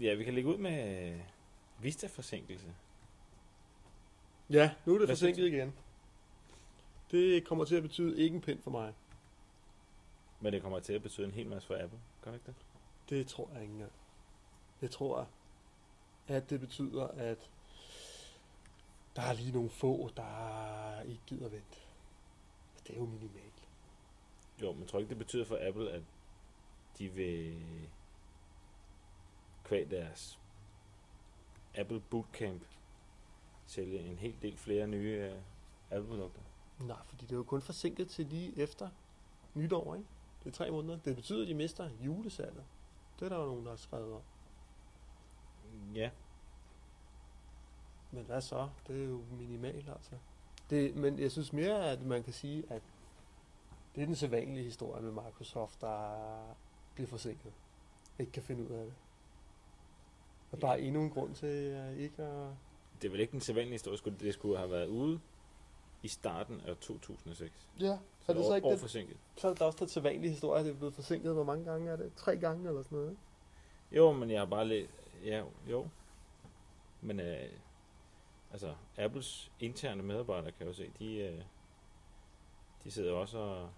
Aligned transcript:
Ja, 0.00 0.14
vi 0.14 0.24
kan 0.24 0.34
lægge 0.34 0.50
ud 0.50 0.56
med 0.56 1.12
øh, 1.12 1.20
Vista-forsinkelse. 1.80 2.74
Ja, 4.50 4.74
nu 4.86 4.94
er 4.94 4.98
det 4.98 5.08
Hvad 5.08 5.16
forsinket 5.16 5.46
igen. 5.46 5.74
Det 7.10 7.44
kommer 7.44 7.64
til 7.64 7.76
at 7.76 7.82
betyde 7.82 8.18
ikke 8.18 8.34
en 8.34 8.40
pind 8.40 8.62
for 8.62 8.70
mig. 8.70 8.94
Men 10.40 10.52
det 10.52 10.62
kommer 10.62 10.80
til 10.80 10.92
at 10.92 11.02
betyde 11.02 11.26
en 11.26 11.32
hel 11.32 11.48
masse 11.48 11.66
for 11.66 11.84
Apple. 11.84 11.98
Gør 12.22 12.30
det 12.30 12.38
ikke 12.38 12.46
det? 12.46 12.54
Det 13.08 13.26
tror 13.26 13.50
jeg 13.52 13.62
ikke 13.62 13.72
engang. 13.72 13.92
Jeg 14.82 14.90
tror, 14.90 15.28
at 16.28 16.50
det 16.50 16.60
betyder, 16.60 17.06
at 17.06 17.50
der 19.16 19.22
er 19.22 19.32
lige 19.32 19.52
nogle 19.52 19.70
få, 19.70 20.10
der 20.16 21.00
ikke 21.00 21.22
gider 21.26 21.48
vente. 21.48 21.78
Det 22.86 22.94
er 22.94 22.98
jo 22.98 23.04
minimalt. 23.04 23.68
Jo, 24.62 24.72
men 24.72 24.86
tror 24.86 24.98
ikke, 24.98 25.08
det 25.08 25.18
betyder 25.18 25.44
for 25.44 25.58
Apple, 25.68 25.90
at 25.90 26.02
de 26.98 27.08
vil 27.08 27.56
kvæg 29.64 29.90
deres 29.90 30.38
Apple 31.74 32.00
Bootcamp 32.00 32.62
sælge 33.66 33.98
en 33.98 34.18
hel 34.18 34.36
del 34.42 34.56
flere 34.56 34.86
nye 34.86 35.32
øh, 35.32 35.42
Apple-produkter? 35.90 36.40
Nej, 36.80 37.02
fordi 37.06 37.24
det 37.24 37.32
er 37.32 37.36
jo 37.36 37.42
kun 37.42 37.62
forsinket 37.62 38.08
til 38.08 38.26
lige 38.26 38.58
efter 38.58 38.88
nytår, 39.54 39.94
ikke? 39.94 40.06
Det 40.44 40.50
er 40.50 40.54
tre 40.54 40.70
måneder. 40.70 40.98
Det 40.98 41.16
betyder, 41.16 41.42
at 41.42 41.48
de 41.48 41.54
mister 41.54 41.90
julesalget. 42.00 42.64
Det 43.18 43.24
er 43.24 43.28
der 43.28 43.38
jo 43.38 43.46
nogen, 43.46 43.64
der 43.64 43.70
har 43.70 43.76
skrevet 43.76 44.12
om. 44.12 44.22
Ja, 45.94 46.10
Men 48.14 48.24
hvad 48.24 48.40
så? 48.40 48.68
Det 48.86 49.02
er 49.02 49.06
jo 49.06 49.20
minimalt, 49.30 49.88
altså. 49.88 50.12
Det, 50.70 50.96
men 50.96 51.18
jeg 51.18 51.30
synes 51.30 51.52
mere, 51.52 51.90
at 51.90 52.02
man 52.02 52.22
kan 52.22 52.32
sige, 52.32 52.64
at 52.70 52.82
det 53.94 54.02
er 54.02 54.06
den 54.06 54.14
sædvanlige 54.14 54.64
historie 54.64 55.02
med 55.02 55.10
Microsoft, 55.10 55.80
der 55.80 56.16
bliver 56.94 57.08
forsinket. 57.08 57.52
Ikke 58.18 58.32
kan 58.32 58.42
finde 58.42 58.64
ud 58.64 58.70
af 58.70 58.84
det. 58.84 58.94
Og 60.54 60.60
bare 60.60 60.80
endnu 60.80 61.02
en 61.02 61.10
grund 61.10 61.34
til 61.34 61.46
at 61.46 61.96
ikke 61.96 62.22
at... 62.22 62.48
det 63.02 63.08
er 63.08 63.10
vel 63.10 63.20
ikke 63.20 63.32
den 63.32 63.40
sædvanlige 63.40 63.72
historie. 63.74 63.98
Skulle- 63.98 64.18
Det 64.18 64.34
skulle 64.34 64.58
have 64.58 64.70
været 64.70 64.86
ude 64.88 65.20
i 66.02 66.08
starten 66.08 66.60
af 66.60 66.76
2006. 66.76 67.68
Ja, 67.80 67.98
Så, 68.20 68.32
er 68.32 68.36
det 68.36 68.44
så 68.46 68.54
ikke 68.54 68.66
år 68.66 68.70
det? 68.70 68.80
forsinket. 68.80 69.16
Så 69.36 69.46
er 69.48 69.52
det 69.52 69.60
da 69.60 69.64
også 69.64 69.78
den 69.78 69.88
sædvanlige 69.88 70.30
historie, 70.30 70.58
at 70.60 70.64
det 70.66 70.72
er 70.72 70.76
blevet 70.78 70.94
forsinket. 70.94 71.32
Hvor 71.34 71.44
mange 71.44 71.64
gange 71.64 71.90
er 71.90 71.96
det? 71.96 72.12
Tre 72.16 72.36
gange 72.36 72.68
eller 72.68 72.82
sådan 72.82 72.96
noget, 72.98 73.10
ikke? 73.10 73.22
Jo, 73.92 74.12
men 74.12 74.30
jeg 74.30 74.40
har 74.40 74.46
bare 74.46 74.64
læst... 74.68 74.90
Ja, 75.24 75.44
jo. 75.70 75.88
Men 77.00 77.20
øh, 77.20 77.48
altså, 78.52 78.74
Apples 78.98 79.52
interne 79.60 80.02
medarbejdere, 80.02 80.52
kan 80.52 80.60
jeg 80.60 80.68
jo 80.68 80.72
se, 80.72 80.90
de, 80.98 81.14
øh, 81.16 81.42
de 82.84 82.90
sidder 82.90 83.12
også 83.12 83.38
og... 83.38 83.70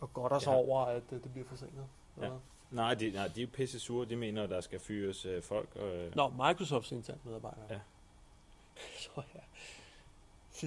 Og 0.00 0.12
godt 0.12 0.32
os 0.32 0.46
Ja. 0.46 0.54
over, 0.54 0.80
at 0.84 1.02
det, 1.10 1.24
det 1.24 1.32
bliver 1.32 1.46
forsinket. 1.48 1.86
Ja. 2.18 2.22
Eller? 2.24 2.38
Nej, 2.70 2.94
de, 2.94 3.10
nej, 3.10 3.28
de 3.28 3.40
er 3.40 3.44
jo 3.44 3.50
pisse 3.52 3.80
sure. 3.80 4.08
De 4.08 4.16
mener, 4.16 4.42
at 4.42 4.50
der 4.50 4.60
skal 4.60 4.80
fyres 4.80 5.26
øh, 5.26 5.42
folk. 5.42 5.76
Og, 5.76 5.96
øh, 5.96 6.16
Nå, 6.16 6.28
Microsofts 6.28 6.92
interne 6.92 7.20
medarbejdere. 7.24 7.64
Ja. 7.70 7.80
Så 8.98 9.22
ja. 9.34 9.40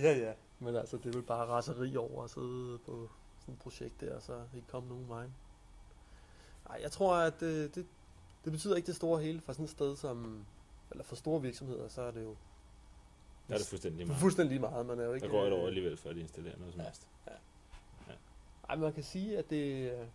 Ja, 0.02 0.18
ja. 0.18 0.34
Men 0.60 0.76
altså, 0.76 0.98
det 0.98 1.06
er 1.06 1.12
vel 1.14 1.22
bare 1.22 1.46
raseri 1.46 1.98
over 1.98 2.24
at 2.24 2.30
sidde 2.30 2.78
på 2.86 3.10
sådan 3.40 3.54
et 3.54 3.60
projekt 3.60 4.02
der, 4.02 4.16
og 4.16 4.22
så 4.22 4.42
ikke 4.56 4.68
komme 4.68 4.90
nogen 4.90 5.10
vej. 5.10 5.26
Nej, 6.68 6.80
jeg 6.82 6.92
tror, 6.92 7.16
at 7.16 7.40
det, 7.40 7.76
det, 7.76 7.86
det 8.44 8.52
betyder 8.52 8.76
ikke 8.76 8.88
det 8.88 8.96
store 8.96 9.22
hele 9.22 9.42
for 9.42 9.54
sådan 9.54 9.66
et 9.66 9.70
sted 9.72 9.96
som, 9.96 10.46
eller 10.92 11.04
for 11.04 11.16
store 11.16 11.42
virksomheder, 11.42 11.88
så 11.88 12.02
er 12.02 12.12
det 12.12 12.24
jo 12.24 12.36
der 13.48 13.54
er 13.54 13.58
det 13.58 13.68
fuldstændig 13.68 14.08
meget. 14.08 14.20
fuldstændig 14.20 14.62
meget. 14.62 14.86
Man 14.86 15.00
er 15.00 15.04
jo 15.04 15.14
ikke, 15.14 15.26
Der 15.26 15.32
går 15.32 15.44
et 15.44 15.48
øh, 15.48 15.60
år 15.60 15.68
alligevel, 15.68 15.98
før 15.98 16.14
de 16.14 16.20
installerer 16.20 16.58
noget 16.58 16.74
som 16.74 16.80
Ja. 16.82 16.86
helst. 16.88 17.08
Ej, 18.70 18.76
men 18.76 18.82
man 18.84 18.94
kan 18.94 19.04
sige, 19.04 19.38
at 19.38 19.50
det, 19.50 19.92
øh, 19.92 20.08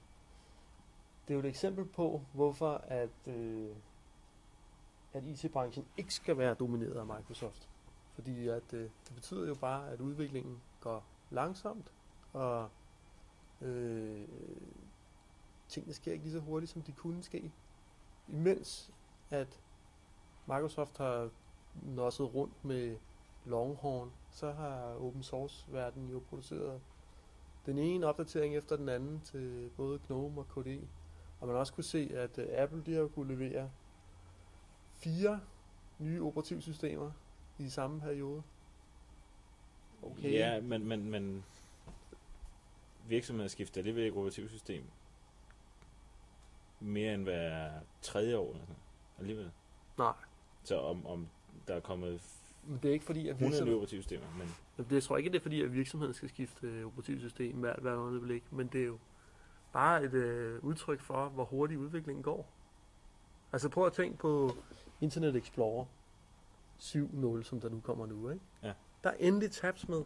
det 1.29 1.35
er 1.35 1.35
jo 1.35 1.41
et 1.41 1.47
eksempel 1.47 1.85
på, 1.85 2.23
hvorfor 2.33 2.73
at, 2.73 3.29
øh, 3.29 3.71
at 5.13 5.25
IT-branchen 5.25 5.87
ikke 5.97 6.15
skal 6.15 6.39
være 6.39 6.55
domineret 6.55 6.97
af 6.97 7.07
Microsoft. 7.07 7.69
Fordi 8.15 8.49
at, 8.49 8.73
øh, 8.73 8.81
det 8.81 9.15
betyder 9.15 9.49
jo 9.49 9.55
bare, 9.55 9.91
at 9.91 10.01
udviklingen 10.01 10.61
går 10.81 11.05
langsomt, 11.31 11.93
og 12.33 12.69
øh, 13.61 14.29
tingene 15.69 15.95
sker 15.95 16.13
ikke 16.13 16.25
lige 16.25 16.33
så 16.33 16.41
hurtigt, 16.41 16.73
som 16.73 16.83
de 16.83 16.93
kunne 16.93 17.23
ske. 17.23 17.53
Imens 18.29 18.91
at 19.31 19.61
Microsoft 20.47 20.99
har 20.99 21.31
nosset 21.83 22.35
rundt 22.35 22.65
med 22.65 22.97
Longhorn, 23.45 24.13
så 24.31 24.53
har 24.53 24.95
open 25.01 25.23
source 25.23 25.73
verden 25.73 26.09
jo 26.09 26.23
produceret 26.29 26.81
den 27.67 27.79
ene 27.79 28.07
opdatering 28.07 28.57
efter 28.57 28.77
den 28.77 28.89
anden 28.89 29.21
til 29.21 29.71
både 29.77 29.99
GNOME 30.07 30.41
og 30.41 30.49
KDE. 30.49 30.89
Og 31.41 31.47
man 31.47 31.55
har 31.55 31.61
også 31.61 31.73
kunne 31.73 31.85
se, 31.85 32.11
at 32.15 32.39
øh, 32.39 32.47
Apple 32.51 32.83
de 32.87 32.95
har 32.95 33.07
kunne 33.07 33.35
levere 33.35 33.71
fire 34.95 35.41
nye 35.99 36.23
operativsystemer 36.23 37.11
i 37.59 37.69
samme 37.69 38.01
periode. 38.01 38.43
Okay. 40.03 40.33
Ja, 40.33 40.61
men, 40.61 40.89
men, 40.89 41.11
men 41.11 41.45
virksomheder 43.09 43.49
skifter 43.49 43.81
alligevel 43.81 44.05
ikke 44.05 44.17
operativsystem 44.19 44.85
mere 46.81 47.15
end 47.15 47.23
hver 47.23 47.71
tredje 48.03 48.37
år. 48.37 48.51
Eller 48.51 48.65
sådan. 48.65 48.77
Alligevel. 49.19 49.51
Nej, 49.99 50.13
Så 50.65 50.79
om, 50.81 51.07
om 51.07 51.29
der 51.69 51.75
er 51.75 51.81
kommet 51.81 52.21
men 52.69 52.79
det 52.83 52.89
er 52.89 52.93
ikke 52.93 53.05
fordi, 53.05 53.29
at 53.29 53.35
100 53.35 53.65
nye 53.65 53.75
operativsystemer, 53.75 54.27
men 54.39 54.49
det, 54.77 54.93
jeg 54.93 55.03
tror 55.03 55.17
ikke, 55.17 55.31
det 55.31 55.37
er 55.37 55.43
fordi, 55.43 55.63
at 55.63 55.73
virksomheden 55.73 56.15
skal 56.15 56.29
skifte 56.29 56.67
øh, 56.67 56.87
operativsystem 56.87 57.57
hvert, 57.57 57.79
hvert 57.79 57.97
øjeblik, 57.97 58.53
men 58.53 58.67
det 58.67 58.81
er 58.81 58.87
jo 58.87 58.99
bare 59.77 60.05
et 60.05 60.15
øh, 60.15 60.65
udtryk 60.65 61.01
for, 61.01 61.29
hvor 61.29 61.45
hurtigt 61.45 61.81
udviklingen 61.81 62.23
går. 62.23 62.47
Altså 63.53 63.69
prøv 63.69 63.87
at 63.87 63.93
tænke 63.93 64.19
på 64.19 64.51
Internet 65.01 65.37
Explorer 65.37 65.85
7.0, 66.81 67.43
som 67.43 67.61
der 67.61 67.69
nu 67.69 67.81
kommer 67.81 68.07
nu, 68.07 68.31
ikke? 68.31 68.45
Ja. 68.63 68.73
Der 69.05 69.11
er 69.11 69.15
endelig 69.19 69.51
tabs 69.51 69.89
med. 69.89 70.05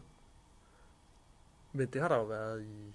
Men 1.73 1.87
det 1.87 2.01
har 2.01 2.07
der 2.07 2.15
jo 2.17 2.23
været 2.23 2.61
i, 2.63 2.93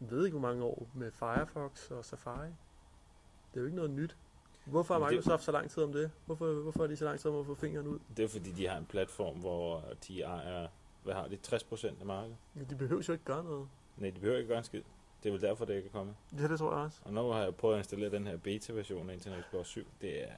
jeg 0.00 0.10
ved 0.10 0.24
ikke 0.24 0.38
hvor 0.38 0.48
mange 0.48 0.64
år, 0.64 0.86
med 0.94 1.10
Firefox 1.10 1.90
og 1.90 2.04
Safari. 2.04 2.46
Det 2.46 3.56
er 3.56 3.60
jo 3.60 3.64
ikke 3.64 3.76
noget 3.76 3.90
nyt. 3.90 4.16
Hvorfor 4.64 4.94
har 4.94 4.98
Men 5.00 5.08
det- 5.08 5.16
Microsoft 5.16 5.42
så 5.44 5.52
lang 5.52 5.70
tid 5.70 5.82
om 5.82 5.92
det? 5.92 6.10
Hvorfor, 6.26 6.52
hvorfor 6.62 6.82
er 6.82 6.86
de 6.86 6.96
så 6.96 7.04
lang 7.04 7.20
tid 7.20 7.30
om 7.30 7.36
at 7.40 7.46
få 7.46 7.54
fingeren 7.54 7.86
ud? 7.86 7.98
det 8.16 8.24
er 8.24 8.28
fordi, 8.28 8.50
de 8.52 8.68
har 8.68 8.78
en 8.78 8.86
platform, 8.86 9.38
hvor 9.40 9.84
de 10.08 10.22
ejer, 10.22 10.68
hvad 11.02 11.14
har 11.14 11.28
de, 11.28 11.36
60% 11.46 12.00
af 12.00 12.06
markedet? 12.06 12.36
Ja, 12.56 12.60
De 12.64 12.74
behøver 12.76 13.02
jo 13.08 13.12
ikke 13.12 13.24
gøre 13.24 13.44
noget. 13.44 13.68
Nej, 13.96 14.10
de 14.10 14.20
behøver 14.20 14.36
ikke 14.38 14.48
gøre 14.48 14.58
en 14.58 14.64
skid. 14.64 14.82
Det 15.22 15.28
er 15.28 15.32
vel 15.32 15.40
derfor, 15.40 15.64
det 15.64 15.76
ikke 15.76 15.86
er 15.86 15.92
kommet. 15.92 16.14
Ja, 16.38 16.48
det 16.48 16.58
tror 16.58 16.76
jeg 16.76 16.84
også. 16.84 17.00
Og 17.04 17.12
nu 17.12 17.20
har 17.30 17.42
jeg 17.42 17.54
prøvet 17.54 17.74
at 17.74 17.80
installere 17.80 18.10
den 18.10 18.26
her 18.26 18.36
beta-version 18.36 19.10
af 19.10 19.14
Internet 19.14 19.38
Explorer 19.38 19.64
7. 19.64 19.86
Det 20.00 20.22
er 20.22 20.32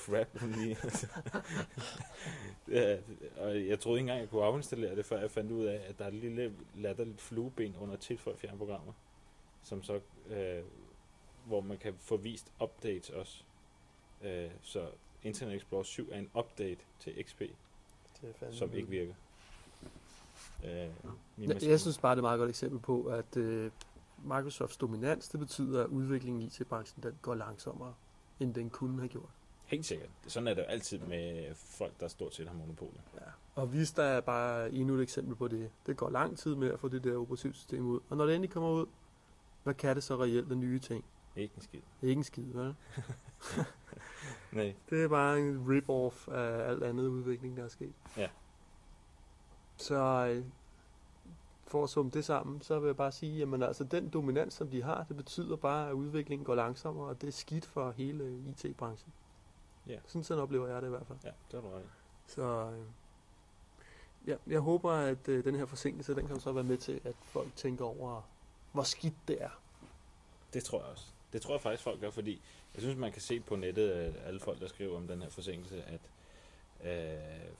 crap 0.00 0.28
lige. 0.42 0.76
er, 2.80 2.98
og 3.36 3.66
jeg 3.66 3.80
troede 3.80 3.98
ikke 3.98 4.02
engang, 4.02 4.20
jeg 4.20 4.30
kunne 4.30 4.44
afinstallere 4.44 4.96
det, 4.96 5.06
før 5.06 5.20
jeg 5.20 5.30
fandt 5.30 5.52
ud 5.52 5.64
af, 5.64 5.84
at 5.88 5.98
der 5.98 6.04
er 6.04 6.08
et 6.08 6.14
lille 6.14 6.54
latterligt 6.74 7.20
flueben 7.20 7.76
under 7.80 7.96
tilføj 7.96 8.36
fjernprogrammer, 8.36 8.92
som 9.62 9.82
så, 9.82 10.00
øh, 10.28 10.62
hvor 11.44 11.60
man 11.60 11.78
kan 11.78 11.94
få 11.98 12.16
vist 12.16 12.52
updates 12.62 13.10
også. 13.10 13.42
Øh, 14.22 14.50
så 14.62 14.86
Internet 15.22 15.56
Explorer 15.56 15.82
7 15.82 16.08
er 16.12 16.18
en 16.18 16.30
update 16.34 16.80
til 16.98 17.24
XP, 17.24 17.42
er 18.22 18.52
som 18.52 18.74
ikke 18.74 18.88
virker. 18.88 19.14
Øh, 20.64 20.88
min 21.36 21.50
Jeg, 21.62 21.80
synes 21.80 21.98
bare, 21.98 22.10
det 22.10 22.16
er 22.16 22.22
et 22.22 22.22
meget 22.22 22.38
godt 22.38 22.50
eksempel 22.50 22.78
på, 22.80 23.04
at 23.04 23.36
øh, 23.36 23.70
Microsofts 24.24 24.76
dominans, 24.76 25.28
det 25.28 25.40
betyder, 25.40 25.84
at 25.84 25.86
udviklingen 25.86 26.42
i 26.42 26.44
IT-branchen 26.44 27.02
den 27.02 27.18
går 27.22 27.34
langsommere, 27.34 27.94
end 28.40 28.54
den 28.54 28.70
kunne 28.70 28.98
have 28.98 29.08
gjort. 29.08 29.30
Helt 29.64 29.86
sikkert. 29.86 30.08
Sådan 30.26 30.46
er 30.46 30.54
det 30.54 30.62
jo 30.62 30.66
altid 30.66 30.98
med 30.98 31.54
folk, 31.54 32.00
der 32.00 32.08
stort 32.08 32.34
set 32.34 32.48
har 32.48 32.54
monopolet. 32.54 33.00
Ja. 33.14 33.20
Og 33.54 33.72
Vista 33.72 34.02
er 34.02 34.20
bare 34.20 34.72
endnu 34.72 34.94
et 34.94 35.02
eksempel 35.02 35.34
på 35.34 35.48
det. 35.48 35.70
Det 35.86 35.96
går 35.96 36.10
lang 36.10 36.38
tid 36.38 36.54
med 36.54 36.68
at 36.72 36.80
få 36.80 36.88
det 36.88 37.04
der 37.04 37.16
operativsystem 37.16 37.86
ud. 37.86 38.00
Og 38.08 38.16
når 38.16 38.26
det 38.26 38.34
endelig 38.34 38.50
kommer 38.50 38.70
ud, 38.70 38.86
hvad 39.62 39.74
kan 39.74 39.94
det 39.94 40.04
så 40.04 40.16
reelt 40.16 40.50
af 40.50 40.56
nye 40.58 40.78
ting? 40.78 41.04
Ikke 41.36 41.54
en 41.56 41.62
skid. 41.62 41.80
Ikke 42.02 42.18
en 42.18 42.24
skid, 42.24 42.44
vel? 42.52 42.74
Nej. 44.52 44.74
Det 44.90 45.04
er 45.04 45.08
bare 45.08 45.38
en 45.40 45.66
rip-off 45.68 46.28
af 46.28 46.68
alt 46.70 46.82
andet 46.82 47.06
udvikling, 47.06 47.56
der 47.56 47.64
er 47.64 47.68
sket. 47.68 47.92
Ja. 48.16 48.28
Så 49.80 50.26
øh, 50.30 50.44
for 51.66 51.84
at 51.84 51.90
summe 51.90 52.10
det 52.10 52.24
sammen, 52.24 52.62
så 52.62 52.78
vil 52.78 52.86
jeg 52.86 52.96
bare 52.96 53.12
sige, 53.12 53.42
at 53.42 53.62
altså, 53.62 53.84
den 53.84 54.08
dominans, 54.08 54.54
som 54.54 54.68
de 54.68 54.82
har, 54.82 55.04
det 55.08 55.16
betyder 55.16 55.56
bare, 55.56 55.88
at 55.88 55.92
udviklingen 55.92 56.44
går 56.44 56.54
langsommere, 56.54 57.08
og 57.08 57.20
det 57.20 57.28
er 57.28 57.32
skidt 57.32 57.66
for 57.66 57.90
hele 57.90 58.38
IT-branchen. 58.48 59.12
Ja. 59.86 59.98
Sådan, 60.06 60.24
sådan 60.24 60.42
oplever 60.42 60.68
jeg 60.68 60.82
det 60.82 60.88
i 60.88 60.90
hvert 60.90 61.06
fald. 61.06 61.18
Ja, 61.24 61.30
det 61.50 61.62
har 61.62 61.70
du 61.70 61.76
ret. 61.76 61.84
Så 62.26 62.42
øh, 62.42 62.86
ja, 64.26 64.36
jeg 64.46 64.60
håber, 64.60 64.92
at 64.92 65.28
øh, 65.28 65.44
den 65.44 65.54
her 65.54 65.66
forsinkelse, 65.66 66.14
den 66.14 66.26
kan 66.26 66.40
så 66.40 66.52
være 66.52 66.64
med 66.64 66.76
til, 66.76 67.00
at 67.04 67.14
folk 67.22 67.56
tænker 67.56 67.84
over, 67.84 68.22
hvor 68.72 68.82
skidt 68.82 69.14
det 69.28 69.42
er. 69.42 69.60
Det 70.52 70.64
tror 70.64 70.78
jeg 70.78 70.88
også. 70.88 71.04
Det 71.32 71.42
tror 71.42 71.54
jeg 71.54 71.60
faktisk, 71.60 71.82
folk 71.82 72.00
gør, 72.00 72.10
fordi 72.10 72.40
jeg 72.74 72.82
synes, 72.82 72.96
man 72.96 73.12
kan 73.12 73.22
se 73.22 73.40
på 73.40 73.56
nettet, 73.56 73.90
at 73.90 74.14
alle 74.24 74.40
folk, 74.40 74.60
der 74.60 74.68
skriver 74.68 74.96
om 74.96 75.06
den 75.06 75.22
her 75.22 75.30
forsinkelse, 75.30 75.82
at 75.82 76.00
øh, 76.84 77.52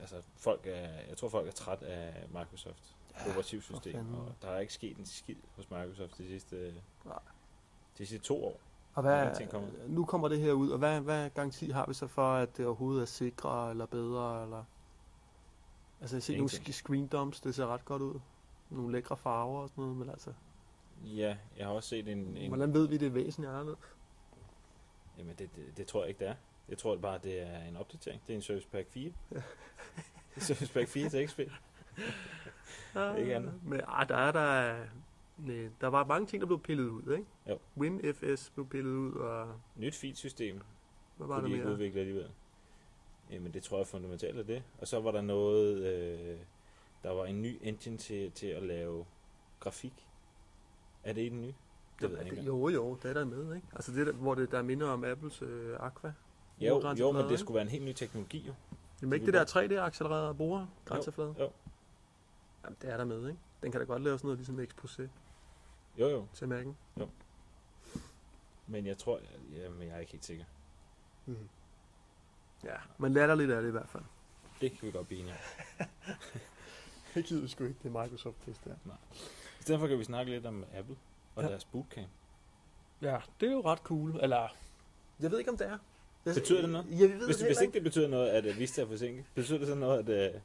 altså, 0.00 0.22
folk 0.36 0.60
er, 0.66 0.88
jeg 1.08 1.16
tror, 1.16 1.28
folk 1.28 1.46
er 1.48 1.52
træt 1.52 1.82
af 1.82 2.26
Microsoft 2.28 2.96
for 3.16 3.30
operativsystem, 3.30 4.14
og 4.14 4.32
der 4.42 4.48
er 4.48 4.58
ikke 4.58 4.72
sket 4.72 4.96
en 4.96 5.06
skid 5.06 5.36
hos 5.56 5.70
Microsoft 5.70 6.18
de 6.18 6.26
sidste, 6.26 6.74
Nej. 7.04 7.18
de 7.98 8.06
sidste 8.06 8.26
to 8.26 8.44
år. 8.44 8.60
Og 8.94 9.02
hvad, 9.02 9.48
kommer. 9.50 9.68
nu 9.88 10.04
kommer 10.04 10.28
det 10.28 10.40
her 10.40 10.52
ud, 10.52 10.70
og 10.70 10.78
hvad, 10.78 11.00
hvad 11.00 11.30
garanti 11.30 11.70
har 11.70 11.86
vi 11.86 11.94
så 11.94 12.06
for, 12.06 12.32
at 12.34 12.56
det 12.56 12.66
overhovedet 12.66 13.02
er 13.02 13.06
sikre 13.06 13.70
eller 13.70 13.86
bedre? 13.86 14.42
Eller? 14.42 14.64
Altså 16.00 16.16
jeg 16.16 16.22
ser 16.22 16.32
nogle 16.32 16.38
Ingenting. 16.42 16.68
sk- 16.68 16.72
screen 16.72 17.06
dumps, 17.06 17.40
det 17.40 17.54
ser 17.54 17.66
ret 17.66 17.84
godt 17.84 18.02
ud. 18.02 18.20
Nogle 18.70 18.92
lækre 18.92 19.16
farver 19.16 19.60
og 19.60 19.68
sådan 19.68 19.82
noget, 19.82 19.96
men 19.98 20.10
altså, 20.10 20.32
Ja, 21.04 21.36
jeg 21.56 21.66
har 21.66 21.72
også 21.72 21.88
set 21.88 22.08
en... 22.08 22.36
en 22.36 22.48
hvordan 22.48 22.74
ved 22.74 22.88
vi, 22.88 22.96
det 22.96 23.06
er 23.06 23.10
væsentligt 23.10 23.50
anderledes? 23.52 23.78
Jamen, 25.18 25.34
det, 25.38 25.50
det, 25.56 25.76
det, 25.76 25.86
tror 25.86 26.00
jeg 26.00 26.08
ikke, 26.08 26.18
det 26.18 26.28
er. 26.28 26.34
Jeg 26.70 26.78
tror 26.78 26.96
bare, 26.96 27.18
det 27.22 27.40
er 27.40 27.58
en 27.64 27.76
opdatering. 27.76 28.22
Det 28.26 28.32
er 28.32 28.36
en 28.36 28.42
Service 28.42 28.68
Pack 28.68 28.88
4. 28.88 29.12
Ja. 29.30 29.36
det 29.36 29.42
er 30.36 30.40
Service 30.40 30.72
Pack 30.72 30.88
4 30.88 31.08
til 31.08 31.28
XP. 31.28 31.38
Ikke 33.18 33.34
andet. 33.36 33.52
Men 33.64 33.80
ah, 33.86 34.08
der 34.08 34.16
er 34.16 34.32
der... 34.32 34.76
Nej, 35.38 35.68
der 35.80 35.86
var 35.86 36.04
mange 36.04 36.26
ting, 36.26 36.40
der 36.40 36.46
blev 36.46 36.60
pillet 36.60 36.88
ud, 36.88 37.12
ikke? 37.12 37.26
Jo. 37.48 37.58
WinFS 37.76 38.50
blev 38.50 38.68
pillet 38.68 38.90
ud, 38.90 39.12
og 39.12 39.54
Nyt 39.76 39.94
feed-system, 39.94 40.60
hvad 41.16 41.26
var 41.26 41.40
kunne 41.40 41.44
de 41.46 41.50
der 41.50 41.54
ikke 41.56 41.64
mere? 41.64 41.74
udvikle 41.74 42.00
alligevel. 42.00 42.30
Jamen, 43.30 43.52
det 43.54 43.62
tror 43.62 43.76
jeg 43.76 43.86
fundamentalt 43.86 44.38
er 44.38 44.42
det. 44.42 44.62
Og 44.78 44.88
så 44.88 45.00
var 45.00 45.10
der 45.10 45.20
noget... 45.20 45.76
Øh, 45.86 46.36
der 47.02 47.10
var 47.10 47.24
en 47.26 47.42
ny 47.42 47.58
engine 47.62 47.96
til, 47.96 48.30
til 48.32 48.46
at 48.46 48.62
lave 48.62 49.04
grafik. 49.60 50.06
Er 51.04 51.12
det 51.12 51.22
i 51.22 51.28
den 51.28 51.40
nye? 51.42 51.54
Det 52.00 52.10
ved 52.10 52.18
jeg 52.18 52.26
ikke. 52.26 52.42
Jo, 52.42 52.68
jo, 52.68 52.94
det 53.02 53.10
er 53.10 53.14
der 53.14 53.24
med, 53.24 53.54
ikke? 53.54 53.66
Altså 53.72 53.92
det, 53.92 54.06
der, 54.06 54.12
hvor 54.12 54.34
det 54.34 54.50
der 54.50 54.62
minder 54.62 54.88
om 54.88 55.04
Apples 55.04 55.42
øh, 55.42 55.76
Aqua. 55.80 56.12
Jo, 56.60 56.94
jo, 56.98 57.12
men 57.12 57.28
det 57.28 57.38
skulle 57.40 57.54
være 57.54 57.62
en 57.62 57.68
helt 57.70 57.84
ny 57.84 57.92
teknologi, 57.92 58.38
jo. 58.46 58.54
Jamen 59.02 59.12
ikke 59.12 59.26
det 59.26 59.34
der 59.34 59.44
3D-accelererede 59.44 60.32
bruger 60.34 60.66
grænseflade? 60.84 61.34
Jo, 61.38 61.42
jo. 61.44 61.50
Jamen, 62.64 62.76
det 62.82 62.90
er 62.92 62.96
der 62.96 63.04
med, 63.04 63.28
ikke? 63.28 63.40
Den 63.62 63.72
kan 63.72 63.80
da 63.80 63.86
godt 63.86 64.02
lave 64.02 64.18
sådan 64.18 64.26
noget 64.28 64.38
ligesom 64.38 64.60
Exposé 64.60 65.08
Jo, 65.98 66.08
jo. 66.08 66.26
til 66.34 66.44
Mac'en. 66.46 67.04
Men 68.66 68.86
jeg 68.86 68.98
tror... 68.98 69.20
Jamen, 69.52 69.82
jeg 69.82 69.96
er 69.96 69.98
ikke 69.98 70.12
helt 70.12 70.24
sikker. 70.24 70.44
Mm. 71.26 71.48
Ja, 72.64 72.76
men 72.98 73.12
latterligt 73.12 73.50
er 73.50 73.60
det 73.60 73.68
i 73.68 73.70
hvert 73.70 73.88
fald. 73.88 74.02
Det 74.60 74.70
kan 74.72 74.86
vi 74.86 74.92
godt 74.92 75.06
blive 75.06 75.20
enige. 75.20 75.34
Det 77.14 77.24
gider 77.24 77.42
vi 77.42 77.48
sgu 77.48 77.64
ikke, 77.64 77.78
det 77.82 77.94
er 77.96 78.02
Microsoft 78.02 78.36
test 78.44 78.64
der. 78.64 78.74
I 79.60 79.62
stedet 79.62 79.80
for 79.80 79.86
kan 79.86 79.98
vi 79.98 80.04
snakke 80.04 80.32
lidt 80.32 80.46
om 80.46 80.64
Apple 80.74 80.96
og 81.34 81.42
Ja. 81.42 81.48
deres 81.48 81.64
bootcamp. 81.64 82.08
Ja, 83.02 83.18
det 83.40 83.48
er 83.48 83.52
jo 83.52 83.60
ret 83.60 83.78
cool. 83.78 84.18
Eller, 84.22 84.48
jeg 85.20 85.30
ved 85.30 85.38
ikke, 85.38 85.50
om 85.50 85.56
det 85.56 85.66
er. 85.66 85.78
Betyder 86.24 86.60
det 86.60 86.70
noget? 86.70 86.86
Jeg 86.90 87.08
ved 87.10 87.26
Hvis, 87.26 87.36
det 87.36 87.46
hvis 87.46 87.60
ikke 87.60 87.74
det 87.74 87.82
betyder 87.82 88.08
noget, 88.08 88.28
at 88.28 88.46
uh, 88.46 88.58
Vista 88.58 88.82
er 88.82 88.86
forsinket, 88.86 89.24
betyder 89.34 89.58
det 89.58 89.68
så 89.68 89.74
noget, 89.74 90.08
at 90.08 90.34
uh, 90.34 90.40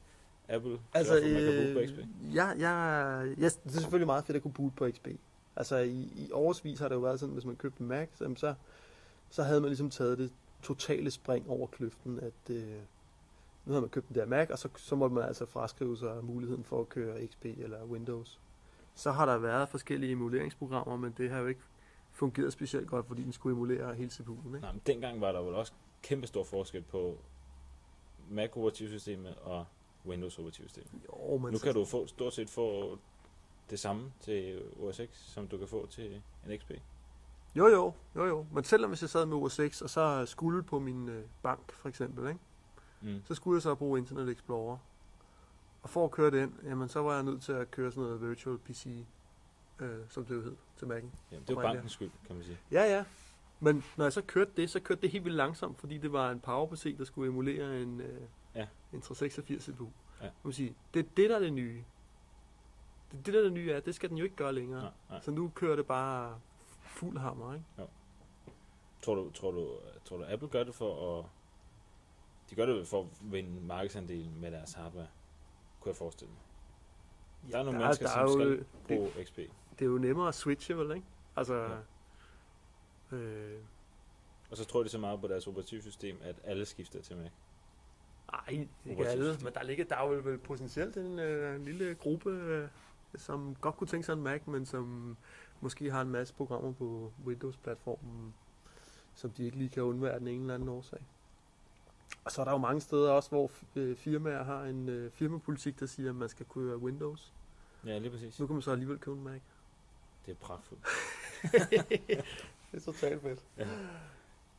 Apple 0.48 0.80
Altså, 0.94 1.14
for, 1.14 1.18
at 1.18 1.34
man 1.34 1.44
kan 1.44 1.74
bruge 1.74 1.74
på 1.74 1.92
XP? 1.92 1.98
øh, 1.98 2.36
ja, 2.36 2.50
ja, 2.60 3.20
ja, 3.20 3.26
det 3.36 3.66
er 3.66 3.70
selvfølgelig 3.80 4.08
meget 4.08 4.26
fedt 4.26 4.36
at 4.36 4.42
kunne 4.44 4.54
boot 4.54 4.76
på 4.76 4.90
XP. 4.92 5.08
Altså, 5.56 5.78
i, 5.78 6.12
i 6.16 6.32
årsvis 6.32 6.80
har 6.80 6.88
det 6.88 6.96
jo 6.96 7.00
været 7.00 7.20
sådan, 7.20 7.34
hvis 7.34 7.46
man 7.46 7.56
købte 7.56 7.82
en 7.82 7.88
Mac, 7.88 8.08
så, 8.16 8.34
så, 8.36 8.54
så 9.30 9.44
havde 9.44 9.62
man 9.62 9.70
ligesom 9.70 9.90
taget 9.90 10.18
det 10.18 10.32
totale 10.64 11.12
spring 11.12 11.50
over 11.50 11.68
kløften, 11.68 12.20
at 12.20 12.56
øh, 12.56 12.64
nu 13.66 13.72
havde 13.72 13.82
man 13.82 13.90
købt 13.90 14.08
den 14.08 14.16
der 14.16 14.26
Mac, 14.26 14.50
og 14.50 14.60
så, 14.60 14.70
så 14.78 14.96
måtte 14.96 15.16
man 15.16 15.24
altså 15.24 15.46
fraskrive 15.46 15.98
sig 15.98 16.24
muligheden 16.24 16.64
for 16.64 16.82
at 16.82 16.90
køre 16.90 17.28
XP 17.28 17.46
eller 17.46 17.84
Windows. 17.84 18.40
Så 18.96 19.12
har 19.12 19.26
der 19.26 19.38
været 19.38 19.70
forskellige 19.70 20.12
emuleringsprogrammer, 20.12 20.98
men 20.98 21.14
det 21.18 21.30
har 21.30 21.40
jo 21.40 21.48
ikke 21.48 21.62
fungeret 22.16 22.54
specielt 22.54 22.88
godt, 22.88 23.08
fordi 23.08 23.24
den 23.24 23.34
skulle 23.34 23.54
emulere 23.56 23.94
hele 23.94 24.10
CPU'en. 24.10 24.48
Ikke? 24.48 24.60
Nej, 24.60 24.72
men 24.72 24.82
dengang 24.88 25.22
var 25.22 25.32
der 25.32 25.42
vel 25.42 25.56
også 25.56 25.74
kæmpe 26.04 26.28
stor 26.28 26.44
forskel 26.44 26.82
på 26.82 27.18
Mac 28.30 28.50
operativsystemet 28.56 29.36
og 29.36 29.66
Windows 30.06 30.40
operativsystemet. 30.40 30.90
Jo, 31.10 31.38
men 31.38 31.54
Nu 31.54 31.60
kan 31.60 31.74
du 31.74 31.86
få, 31.86 32.08
stort 32.08 32.34
set 32.34 32.50
få 32.50 32.98
det 33.70 33.80
samme 33.80 34.12
til 34.20 34.62
OS 34.80 34.96
X, 34.96 35.10
som 35.18 35.48
du 35.48 35.58
kan 35.58 35.68
få 35.68 35.88
til 35.88 36.22
en 36.48 36.60
XP. 36.60 36.72
Jo, 37.56 37.68
jo, 37.68 37.94
jo, 38.16 38.26
jo. 38.26 38.46
Men 38.52 38.64
selvom 38.64 38.90
hvis 38.90 39.02
jeg 39.02 39.10
sad 39.10 39.26
med 39.26 39.38
OS 39.38 39.54
6, 39.54 39.82
og 39.82 39.90
så 39.90 40.26
skulle 40.26 40.64
på 40.64 40.80
min 40.80 41.10
øh, 41.10 41.24
bank, 41.44 41.72
for 41.72 41.90
eksempel, 41.90 42.28
ikke? 42.28 42.40
Mm. 43.02 43.22
så 43.26 43.36
skulle 43.36 43.56
jeg 43.56 43.62
så 43.62 43.76
bruge 43.76 44.00
Internet 44.00 44.30
Explorer. 44.30 44.78
Og 45.82 45.90
for 45.90 46.06
at 46.06 46.12
køre 46.12 46.32
den, 46.32 46.56
jamen, 46.64 46.90
så 46.90 47.00
var 47.00 47.14
jeg 47.14 47.24
nødt 47.24 47.42
til 47.42 47.52
at 47.52 47.72
køre 47.72 47.92
sådan 47.92 48.04
noget 48.04 48.30
virtual 48.30 48.58
PC, 48.58 49.06
øh, 49.80 50.00
som 50.10 50.26
det 50.26 50.36
jo 50.36 50.42
hed, 50.42 50.56
til 50.78 50.86
Mac'en. 50.86 50.90
Jamen, 50.92 51.12
det 51.30 51.32
er 51.32 51.36
jo 51.38 51.40
Oprindelig. 51.40 51.62
bankens 51.62 51.92
skyld, 51.92 52.12
kan 52.28 52.36
man 52.36 52.46
sige. 52.46 52.58
Ja, 52.72 52.84
ja. 52.96 53.06
Men 53.60 53.84
når 53.98 54.06
jeg 54.06 54.14
så 54.14 54.22
kørte 54.22 54.52
det, 54.58 54.70
så 54.70 54.80
kørte 54.80 55.02
det 55.02 55.12
helt 55.12 55.24
vildt 55.26 55.38
langsomt, 55.38 55.80
fordi 55.80 55.98
det 55.98 56.12
var 56.14 56.32
en 56.32 56.40
PowerPC, 56.40 56.98
der 56.98 57.06
skulle 57.06 57.30
emulere 57.30 57.82
en, 57.82 58.02
øh, 58.02 58.22
Ja. 58.56 58.68
en 58.94 59.02
386 59.02 59.64
CPU. 59.64 59.90
Ja. 60.22 60.26
Ja. 60.26 60.32
Man 60.44 60.54
sige, 60.54 60.76
det 60.94 61.00
er 61.00 61.10
det, 61.18 61.30
der 61.30 61.36
er 61.36 61.40
det 61.40 61.54
nye. 61.54 61.84
Det, 63.12 63.18
er 63.20 63.24
det 63.24 63.34
der 63.34 63.40
er 63.40 63.44
det 63.44 63.54
nye 63.54 63.72
er, 63.72 63.80
det 63.80 63.96
skal 63.96 64.10
den 64.10 64.18
jo 64.18 64.24
ikke 64.24 64.36
gøre 64.36 64.54
længere. 64.54 64.82
Nej, 64.82 64.92
nej. 65.10 65.22
Så 65.22 65.32
nu 65.32 65.52
kører 65.56 65.76
det 65.76 65.86
bare 65.88 66.40
fuld 66.82 67.18
hammer, 67.18 67.54
ikke? 67.54 67.66
Tror 69.02 69.16
du, 69.16 69.32
tror, 69.32 69.52
du, 69.52 69.70
tror 70.06 70.18
du, 70.18 70.24
Apple 70.28 70.48
gør 70.48 70.64
det 70.64 70.76
for 70.76 71.20
at... 71.20 71.26
De 72.50 72.56
gør 72.56 72.66
det 72.66 72.88
for 72.88 73.02
at 73.02 73.08
vinde 73.22 73.62
markedsandel 73.62 74.30
med 74.30 74.52
deres 74.52 74.74
hardware, 74.74 75.08
kunne 75.80 75.90
jeg 75.90 75.96
forestille 75.96 76.32
mig. 76.34 76.42
Der 77.52 77.60
er 77.60 77.64
nogle 77.64 77.80
mennesker, 77.80 78.08
som 78.08 78.22
jo, 78.22 78.34
skal 78.34 78.50
det, 78.58 78.66
bruge 78.88 79.10
XP. 79.24 79.40
Det 79.80 79.86
er 79.86 79.90
jo 79.90 79.98
nemmere 79.98 80.28
at 80.28 80.36
switche, 80.36 80.78
vel, 80.78 80.92
ikke? 80.96 81.08
Altså, 81.36 81.70
Ja. 83.12 83.18
øh, 83.18 83.60
Og 84.52 84.58
så 84.58 84.66
tror 84.66 84.84
de 84.84 84.90
så 84.90 84.98
meget 84.98 85.22
på 85.22 85.28
deres 85.28 85.48
operativsystem, 85.48 86.18
at 86.22 86.36
alle 86.44 86.66
skifter 86.66 87.02
til 87.02 87.18
Mac. 87.18 87.32
Ej, 88.34 88.68
ikke 88.86 89.08
alle, 89.08 89.38
men 89.44 89.54
der 89.54 89.64
ligger 89.64 89.86
der 89.86 89.96
er 89.96 90.08
jo 90.14 90.22
vel 90.24 90.38
potentielt 90.38 90.98
en, 90.98 91.20
øh, 91.20 91.62
lille 91.62 91.96
gruppe, 91.96 92.30
øh, 92.30 92.68
som 93.18 93.56
godt 93.62 93.78
kunne 93.78 93.88
tænke 93.88 94.06
sig 94.06 94.14
en 94.14 94.22
Mac, 94.24 94.42
men 94.46 94.66
som 94.66 95.18
måske 95.62 95.92
har 95.92 96.02
en 96.02 96.10
masse 96.10 96.34
programmer 96.34 96.72
på 96.74 97.12
Windows-platformen, 97.26 98.34
som 99.16 99.30
de 99.32 99.46
ikke 99.46 99.58
lige 99.58 99.70
kan 99.70 99.84
undvære 99.84 100.12
af 100.14 100.20
den 100.20 100.28
ene 100.28 100.42
eller 100.42 100.54
anden 100.54 100.70
årsag. 100.70 101.00
Og 102.26 102.32
så 102.32 102.42
er 102.42 102.46
der 102.46 102.52
jo 102.52 102.58
mange 102.58 102.82
steder 102.82 103.12
også, 103.12 103.30
hvor 103.30 103.52
øh, 103.76 103.96
firmaer 103.98 104.44
har 104.44 104.64
en 104.64 104.90
øh, 104.90 105.12
firmapolitik, 105.12 105.80
der 105.80 105.86
siger, 105.86 106.10
at 106.10 106.16
man 106.16 106.30
skal 106.30 106.46
køre 106.46 106.78
Windows. 106.78 107.34
Ja, 107.86 107.98
lige 107.98 108.12
præcis. 108.12 108.40
Nu 108.40 108.48
kan 108.48 108.54
man 108.54 108.62
så 108.62 108.72
alligevel 108.72 108.98
købe 109.00 109.18
en 109.18 109.24
Mac. 109.24 109.42
Det 110.26 110.32
er 110.32 110.36
pragtfuldt. 110.36 110.84
det 112.72 112.78
er 112.78 112.80
totalt 112.80 113.22
fedt. 113.22 113.46
Ja. 113.58 113.68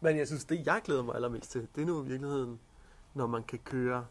Men 0.00 0.16
jeg 0.16 0.26
synes, 0.26 0.44
det 0.44 0.66
jeg 0.66 0.80
glæder 0.84 1.02
mig 1.02 1.14
allermest 1.14 1.50
til, 1.50 1.68
det 1.74 1.82
er 1.82 1.86
nu 1.86 2.02
i 2.04 2.06
virkeligheden, 2.06 2.60
når 3.14 3.26
man 3.26 3.42
kan 3.44 3.58
køre 3.58 4.06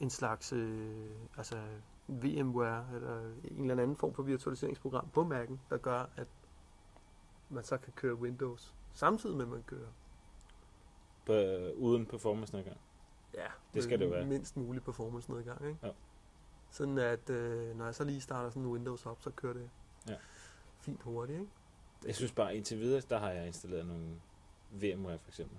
en 0.00 0.10
slags 0.10 0.52
øh, 0.52 1.10
altså 1.36 1.62
VMware 2.08 2.86
eller 2.94 3.20
en 3.44 3.70
eller 3.70 3.82
anden 3.82 3.96
form 3.96 4.14
for 4.14 4.22
virtualiseringsprogram 4.22 5.08
på 5.12 5.22
Mac'en, 5.22 5.56
der 5.70 5.76
gør, 5.76 6.06
at 6.16 6.26
man 7.48 7.64
så 7.64 7.78
kan 7.78 7.92
køre 7.92 8.14
Windows 8.14 8.74
samtidig 8.92 9.36
med, 9.36 9.44
at 9.44 9.50
man 9.50 9.62
kører. 9.62 9.88
På, 11.26 11.32
øh, 11.32 11.78
uden 11.78 12.06
performance 12.06 12.54
nedgang. 12.54 12.76
Ja, 13.34 13.46
Det 13.74 13.82
skal 13.84 13.98
det 13.98 14.10
være. 14.10 14.26
Mindst 14.26 14.56
mulig 14.56 14.82
performance 14.82 15.30
nedgang, 15.32 15.66
ikke? 15.66 15.86
Ja. 15.86 15.92
Sådan 16.70 16.98
at, 16.98 17.30
øh, 17.30 17.76
når 17.76 17.84
jeg 17.84 17.94
så 17.94 18.04
lige 18.04 18.20
starter 18.20 18.50
sådan 18.50 18.62
en 18.62 18.68
Windows 18.68 19.06
op, 19.06 19.22
så 19.22 19.30
kører 19.30 19.52
det 19.52 19.70
Ja. 20.08 20.16
Fint 20.88 21.02
hurtigt, 21.02 21.40
ikke? 21.40 21.52
Jeg 22.06 22.14
synes 22.14 22.32
bare, 22.32 22.56
indtil 22.56 22.80
videre, 22.80 23.02
der 23.10 23.18
har 23.18 23.30
jeg 23.30 23.46
installeret 23.46 23.86
nogle 23.86 24.20
VMware 24.70 25.18
for 25.18 25.30
eksempel. 25.30 25.58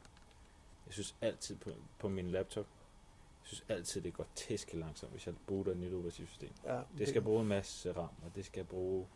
Jeg 0.86 0.94
synes 0.94 1.16
altid 1.22 1.56
på, 1.56 1.70
på 2.00 2.10
min 2.10 2.32
laptop, 2.32 2.66
jeg 3.42 3.48
synes 3.48 3.66
altid, 3.70 4.02
det 4.02 4.14
går 4.14 4.26
tæske 4.36 4.78
langsomt, 4.78 5.12
hvis 5.12 5.28
jeg 5.28 5.36
booter 5.48 5.72
et 5.72 5.78
nyt 5.78 5.94
operativsystem. 5.94 6.50
Ja, 6.66 6.82
Det 6.98 7.08
skal 7.08 7.22
bruge 7.22 7.42
en 7.42 7.48
masse 7.48 7.92
RAM, 7.92 8.10
og 8.26 8.36
det 8.36 8.46
skal 8.46 8.64
bruge 8.66 9.08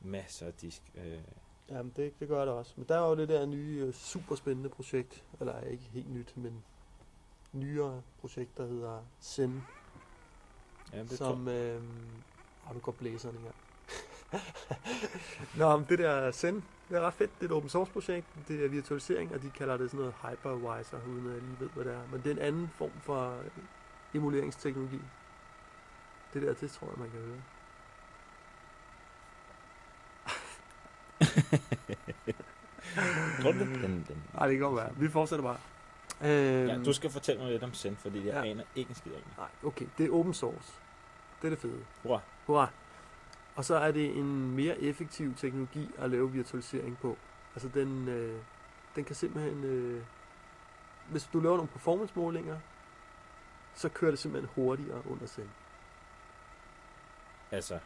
masser 0.00 0.46
af 0.46 0.54
disk. 0.54 0.82
Øh, 0.94 1.20
Jamen, 1.68 1.92
det, 1.96 2.20
det 2.20 2.28
gør 2.28 2.44
det 2.44 2.54
også. 2.54 2.72
Men 2.76 2.84
der 2.88 2.94
er 2.98 3.08
jo 3.08 3.16
det 3.16 3.28
der 3.28 3.46
nye, 3.46 3.84
øh, 3.86 3.94
super 3.94 4.34
spændende 4.34 4.68
projekt, 4.68 5.24
eller 5.40 5.60
ikke 5.60 5.84
helt 5.84 6.10
nyt, 6.10 6.36
men 6.36 6.64
nyere 7.52 8.02
projekt, 8.20 8.58
der 8.58 8.66
hedder 8.66 9.02
Zen, 9.22 9.62
ja, 10.92 11.02
det 11.02 11.10
som... 11.10 11.48
Øh, 11.48 11.82
nu 12.74 12.80
går 12.80 12.92
blæseren 12.92 13.36
i 13.36 13.42
gang. 13.42 13.54
Nå, 15.56 15.76
men 15.76 15.86
det 15.88 15.98
der 15.98 16.30
Zen, 16.32 16.64
det 16.88 16.96
er 16.96 17.00
ret 17.00 17.14
fedt. 17.14 17.30
Det 17.40 17.46
er 17.46 17.50
et 17.50 17.56
open 17.56 17.70
source 17.70 17.92
projekt. 17.92 18.26
Det 18.48 18.64
er 18.64 18.68
virtualisering, 18.68 19.34
og 19.34 19.42
de 19.42 19.50
kalder 19.50 19.76
det 19.76 19.90
sådan 19.90 19.98
noget 19.98 20.14
hypervisor, 20.22 20.98
uden 21.08 21.26
at 21.26 21.32
jeg 21.34 21.42
lige 21.42 21.56
ved, 21.60 21.68
hvad 21.68 21.84
det 21.84 21.92
er. 21.94 22.00
Men 22.12 22.20
det 22.20 22.26
er 22.26 22.34
en 22.34 22.38
anden 22.42 22.70
form 22.78 22.90
for 23.02 23.38
emuleringsteknologi. 24.14 25.00
Det 26.34 26.42
der, 26.42 26.54
det 26.54 26.70
tror 26.70 26.86
jeg, 26.86 26.98
man 26.98 27.10
kan 27.10 27.20
høre. 27.20 27.40
tror 33.42 33.52
du 33.52 33.58
det? 33.58 33.66
Den, 33.68 34.04
den. 34.08 34.22
Nej, 34.34 34.46
det 34.48 34.56
kan 34.58 34.64
godt 34.66 34.76
være. 34.76 34.90
Vi 34.96 35.08
fortsætter 35.08 35.42
bare. 35.42 35.58
Øhm, 36.22 36.68
Ja, 36.68 36.78
du 36.84 36.92
skal 36.92 37.10
fortælle 37.10 37.42
mig 37.42 37.50
lidt 37.52 37.62
om 37.62 37.74
Zen, 37.74 37.96
fordi 37.96 38.26
jeg 38.26 38.34
Ja. 38.44 38.50
aner 38.50 38.64
ikke 38.76 38.88
en 38.88 38.94
skid 38.94 39.12
om 39.14 39.20
det. 39.20 39.38
Nej, 39.38 39.48
okay. 39.64 39.86
Det 39.98 40.06
er 40.06 40.10
open 40.14 40.34
source. 40.34 40.72
Det 41.42 41.46
er 41.46 41.50
det 41.50 41.58
fede. 41.58 41.84
Hurra. 42.02 42.20
Hurra. 42.46 42.68
Og 43.56 43.64
så 43.64 43.76
er 43.76 43.90
det 43.90 44.16
en 44.16 44.50
mere 44.50 44.80
effektiv 44.80 45.34
teknologi 45.34 45.90
at 45.98 46.10
lave 46.10 46.32
virtualisering 46.32 46.98
på. 46.98 47.16
Altså 47.54 47.68
den, 47.68 48.08
øh, 48.08 48.40
den 48.96 49.04
kan 49.04 49.16
simpelthen... 49.16 49.64
Øh, 49.64 50.02
hvis 51.10 51.28
du 51.32 51.40
laver 51.40 51.56
nogle 51.56 51.68
performance-målinger, 51.68 52.58
så 53.74 53.88
kører 53.88 54.10
det 54.10 54.18
simpelthen 54.18 54.50
hurtigere 54.54 55.02
under 55.10 55.26
Zen. 55.26 55.50
Altså, 57.50 57.78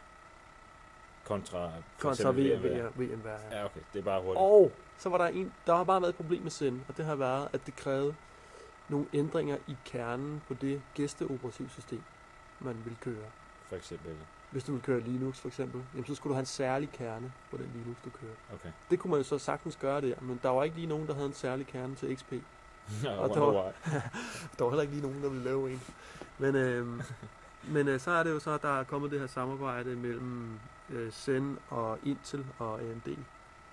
kontra 1.25 1.71
Kontra. 1.99 2.31
VMware. 2.31 2.91
VMware 2.95 3.39
ja. 3.51 3.57
Ja, 3.57 3.65
okay, 3.65 3.79
det 3.93 3.99
er 3.99 4.03
bare 4.03 4.21
hurtigt. 4.21 4.41
Og 4.41 4.71
så 4.97 5.09
var 5.09 5.17
der 5.17 5.27
en, 5.27 5.53
der 5.67 5.75
har 5.75 5.83
bare 5.83 6.01
været 6.01 6.09
et 6.09 6.15
problem 6.15 6.41
med 6.41 6.51
Zen, 6.51 6.85
og 6.87 6.97
det 6.97 7.05
har 7.05 7.15
været, 7.15 7.49
at 7.53 7.65
det 7.65 7.75
krævede 7.75 8.15
nogle 8.89 9.05
ændringer 9.13 9.57
i 9.67 9.75
kernen 9.85 10.41
på 10.47 10.53
det 10.53 10.81
gæsteoperativsystem, 10.93 12.03
man 12.59 12.81
vil 12.85 12.97
køre. 13.01 13.25
For 13.65 13.75
eksempel. 13.75 14.15
Hvis 14.51 14.63
du 14.63 14.71
vil 14.73 14.81
køre 14.81 14.99
Linux 14.99 15.39
for 15.39 15.47
eksempel, 15.47 15.81
jamen, 15.93 16.05
så 16.05 16.15
skulle 16.15 16.31
du 16.31 16.33
have 16.33 16.39
en 16.39 16.45
særlig 16.45 16.89
kerne 16.91 17.31
på 17.51 17.57
den 17.57 17.71
Linux, 17.75 17.97
du 18.05 18.09
kører. 18.09 18.33
Okay. 18.53 18.69
Det 18.89 18.99
kunne 18.99 19.11
man 19.11 19.19
jo 19.19 19.23
så 19.23 19.37
sagtens 19.37 19.75
gøre 19.75 20.01
der, 20.01 20.15
men 20.21 20.39
der 20.43 20.49
var 20.49 20.63
ikke 20.63 20.75
lige 20.75 20.87
nogen, 20.87 21.07
der 21.07 21.13
havde 21.13 21.25
en 21.27 21.33
særlig 21.33 21.67
kerne 21.67 21.95
til 21.95 22.15
XP. 22.17 22.33
Ja, 23.03 23.17
Og 23.21 23.29
der 23.29 23.39
var-. 23.39 23.71
Der 24.57 24.63
var 24.63 24.69
heller 24.69 24.81
ikke 24.81 24.93
lige 24.93 25.03
nogen, 25.07 25.23
der 25.23 25.29
ville 25.29 25.43
lave 25.43 25.71
en. 25.71 25.81
Men, 26.37 26.55
øh, 26.55 27.03
men 27.75 27.87
øh, 27.87 27.99
så 27.99 28.11
er 28.11 28.23
det 28.23 28.31
jo 28.31 28.39
så, 28.39 28.51
at 28.51 28.61
der 28.61 28.79
er 28.79 28.83
kommet 28.83 29.11
det 29.11 29.19
her 29.19 29.27
samarbejde 29.27 29.95
mellem 29.95 30.59
øh, 30.89 31.11
Zen 31.11 31.57
og 31.69 31.99
Intel 32.03 32.45
og 32.59 32.81
AMD. 32.81 33.07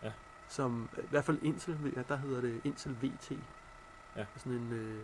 Ja. 0.03 0.13
Som, 0.49 0.89
i 0.99 1.07
hvert 1.11 1.25
fald 1.25 1.39
Intel, 1.43 1.77
jeg, 1.97 2.09
der 2.09 2.17
hedder 2.17 2.41
det 2.41 2.61
Intel 2.65 2.97
VT. 3.03 3.33
Ja. 4.17 4.25
Sådan 4.37 4.53
en 4.53 4.73
øh, 4.73 4.99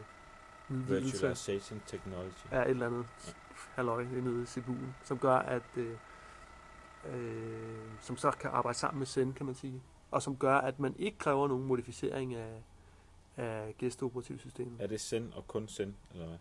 udvidelse 0.77 1.13
Virtualization 1.13 1.83
technology. 1.87 2.33
af 2.51 2.63
et 2.63 2.71
eller 2.71 2.87
andet 2.87 3.07
Ja. 3.27 3.33
Halløj 3.75 4.05
nede 4.05 4.43
i 4.43 4.45
CPU'en, 4.45 4.87
som 5.05 5.19
gør, 5.19 5.37
at 5.37 5.63
øh, 5.77 5.97
øh, 7.07 7.79
som 8.01 8.17
så 8.17 8.31
kan 8.31 8.51
arbejde 8.51 8.79
sammen 8.79 8.99
med 8.99 9.07
Zen, 9.07 9.33
kan 9.33 9.47
man 9.47 9.55
sige. 9.55 9.83
Og 10.11 10.23
som 10.23 10.37
gør, 10.37 10.57
at 10.57 10.81
man 10.81 10.95
ikke 10.99 11.19
kræver 11.19 11.49
nogen 11.49 11.65
modificering 11.65 12.35
af, 12.35 12.63
af 13.37 13.75
gæsteoperativsystemet. 13.79 14.81
Er 14.83 14.87
det 14.87 15.01
Zen 15.01 15.33
og 15.37 15.47
kun 15.47 15.69
Zen, 15.69 15.97
eller 16.13 16.27
hvad? 16.27 16.39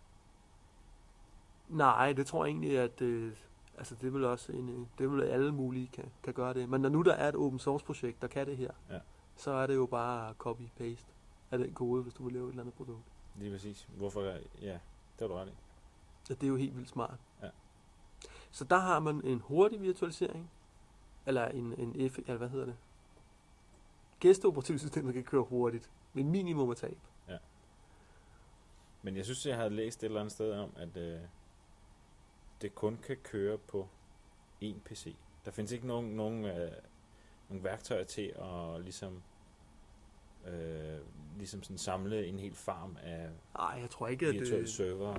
Nej, 1.68 2.12
det 2.12 2.26
tror 2.26 2.44
jeg 2.44 2.50
egentlig, 2.50 2.78
at 2.78 3.00
øh, 3.00 3.32
altså 3.78 3.94
det 4.00 4.14
vil 4.14 4.24
også 4.24 4.52
en, 4.52 4.88
det 4.98 5.10
vil 5.12 5.22
alle 5.22 5.52
mulige 5.52 5.86
kan, 5.92 6.04
kan 6.22 6.34
gøre 6.34 6.54
det. 6.54 6.68
Men 6.68 6.80
når 6.80 6.88
nu 6.88 7.02
der 7.02 7.14
er 7.14 7.28
et 7.28 7.34
open 7.36 7.58
source 7.58 7.84
projekt, 7.84 8.22
der 8.22 8.28
kan 8.28 8.46
det 8.46 8.56
her, 8.56 8.70
Ja. 8.90 8.98
så 9.36 9.50
er 9.50 9.66
det 9.66 9.74
jo 9.74 9.86
bare 9.86 10.34
copy-paste 10.38 11.06
af 11.50 11.58
den 11.58 11.74
kode, 11.74 12.02
hvis 12.02 12.14
du 12.14 12.24
vil 12.24 12.32
lave 12.32 12.44
et 12.46 12.50
eller 12.50 12.62
andet 12.62 12.74
produkt. 12.74 13.04
Lige 13.36 13.50
præcis. 13.52 13.88
Hvorfor? 13.96 14.22
Ja, 14.62 14.72
det 14.72 14.80
har 15.20 15.26
du 15.26 15.34
ret 15.34 15.48
i. 15.48 15.52
Så 16.24 16.34
det 16.34 16.42
er 16.42 16.48
jo 16.48 16.56
helt 16.56 16.76
vildt 16.76 16.88
smart. 16.88 17.18
Ja. 17.42 17.48
Så 18.50 18.64
der 18.64 18.78
har 18.78 19.00
man 19.00 19.24
en 19.24 19.40
hurtig 19.40 19.82
virtualisering, 19.82 20.50
eller 21.26 21.48
en, 21.48 21.74
en 21.78 22.10
F, 22.10 22.18
eller 22.18 22.36
hvad 22.36 22.48
hedder 22.48 22.66
det? 22.66 22.76
Gæsteoperativsystemet 24.20 25.14
kan 25.14 25.24
køre 25.24 25.42
hurtigt, 25.42 25.90
med 26.12 26.24
minimum 26.24 26.70
af 26.70 26.76
tab. 26.76 26.98
Men 29.04 29.16
jeg 29.16 29.24
synes, 29.24 29.46
jeg 29.46 29.56
har 29.56 29.68
læst 29.68 30.02
et 30.02 30.04
eller 30.04 30.20
andet 30.20 30.32
sted 30.32 30.52
om, 30.52 30.70
at 30.76 30.96
øh, 30.96 31.20
det 32.62 32.74
kun 32.74 32.98
kan 33.06 33.16
køre 33.16 33.58
på 33.58 33.88
én 34.62 34.74
PC. 34.84 35.14
Der 35.44 35.50
findes 35.50 35.72
ikke 35.72 35.86
nogen, 35.86 36.16
nogen, 36.16 36.44
øh, 36.44 36.72
nogen 37.48 37.64
værktøjer 37.64 38.04
til 38.04 38.34
at 38.36 38.80
ligesom, 38.80 39.22
øh, 40.46 40.98
ligesom 41.38 41.62
sådan 41.62 41.78
samle 41.78 42.26
en 42.26 42.38
hel 42.38 42.54
farm 42.54 42.96
af 43.02 43.28
Nej, 43.54 43.78
jeg 43.80 43.90
tror 43.90 44.08
ikke, 44.08 44.26
at 44.26 44.34
virtuelle 44.34 44.66
det... 44.66 44.74
server. 44.74 45.18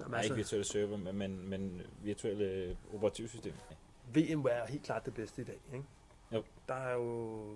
Jamen, 0.00 0.10
Nej, 0.10 0.22
ikke 0.22 0.36
virtuelle 0.36 0.64
server, 0.64 0.96
men, 0.96 1.16
men, 1.18 1.48
men 1.48 1.82
virtuelle 2.02 2.76
operativsystemer. 2.94 3.58
VMware 4.14 4.54
er 4.54 4.66
helt 4.66 4.82
klart 4.82 5.06
det 5.06 5.14
bedste 5.14 5.42
i 5.42 5.44
dag. 5.44 5.60
Ikke? 5.72 5.84
Jo. 6.32 6.42
Der 6.68 6.74
er 6.74 6.94
jo 6.94 7.54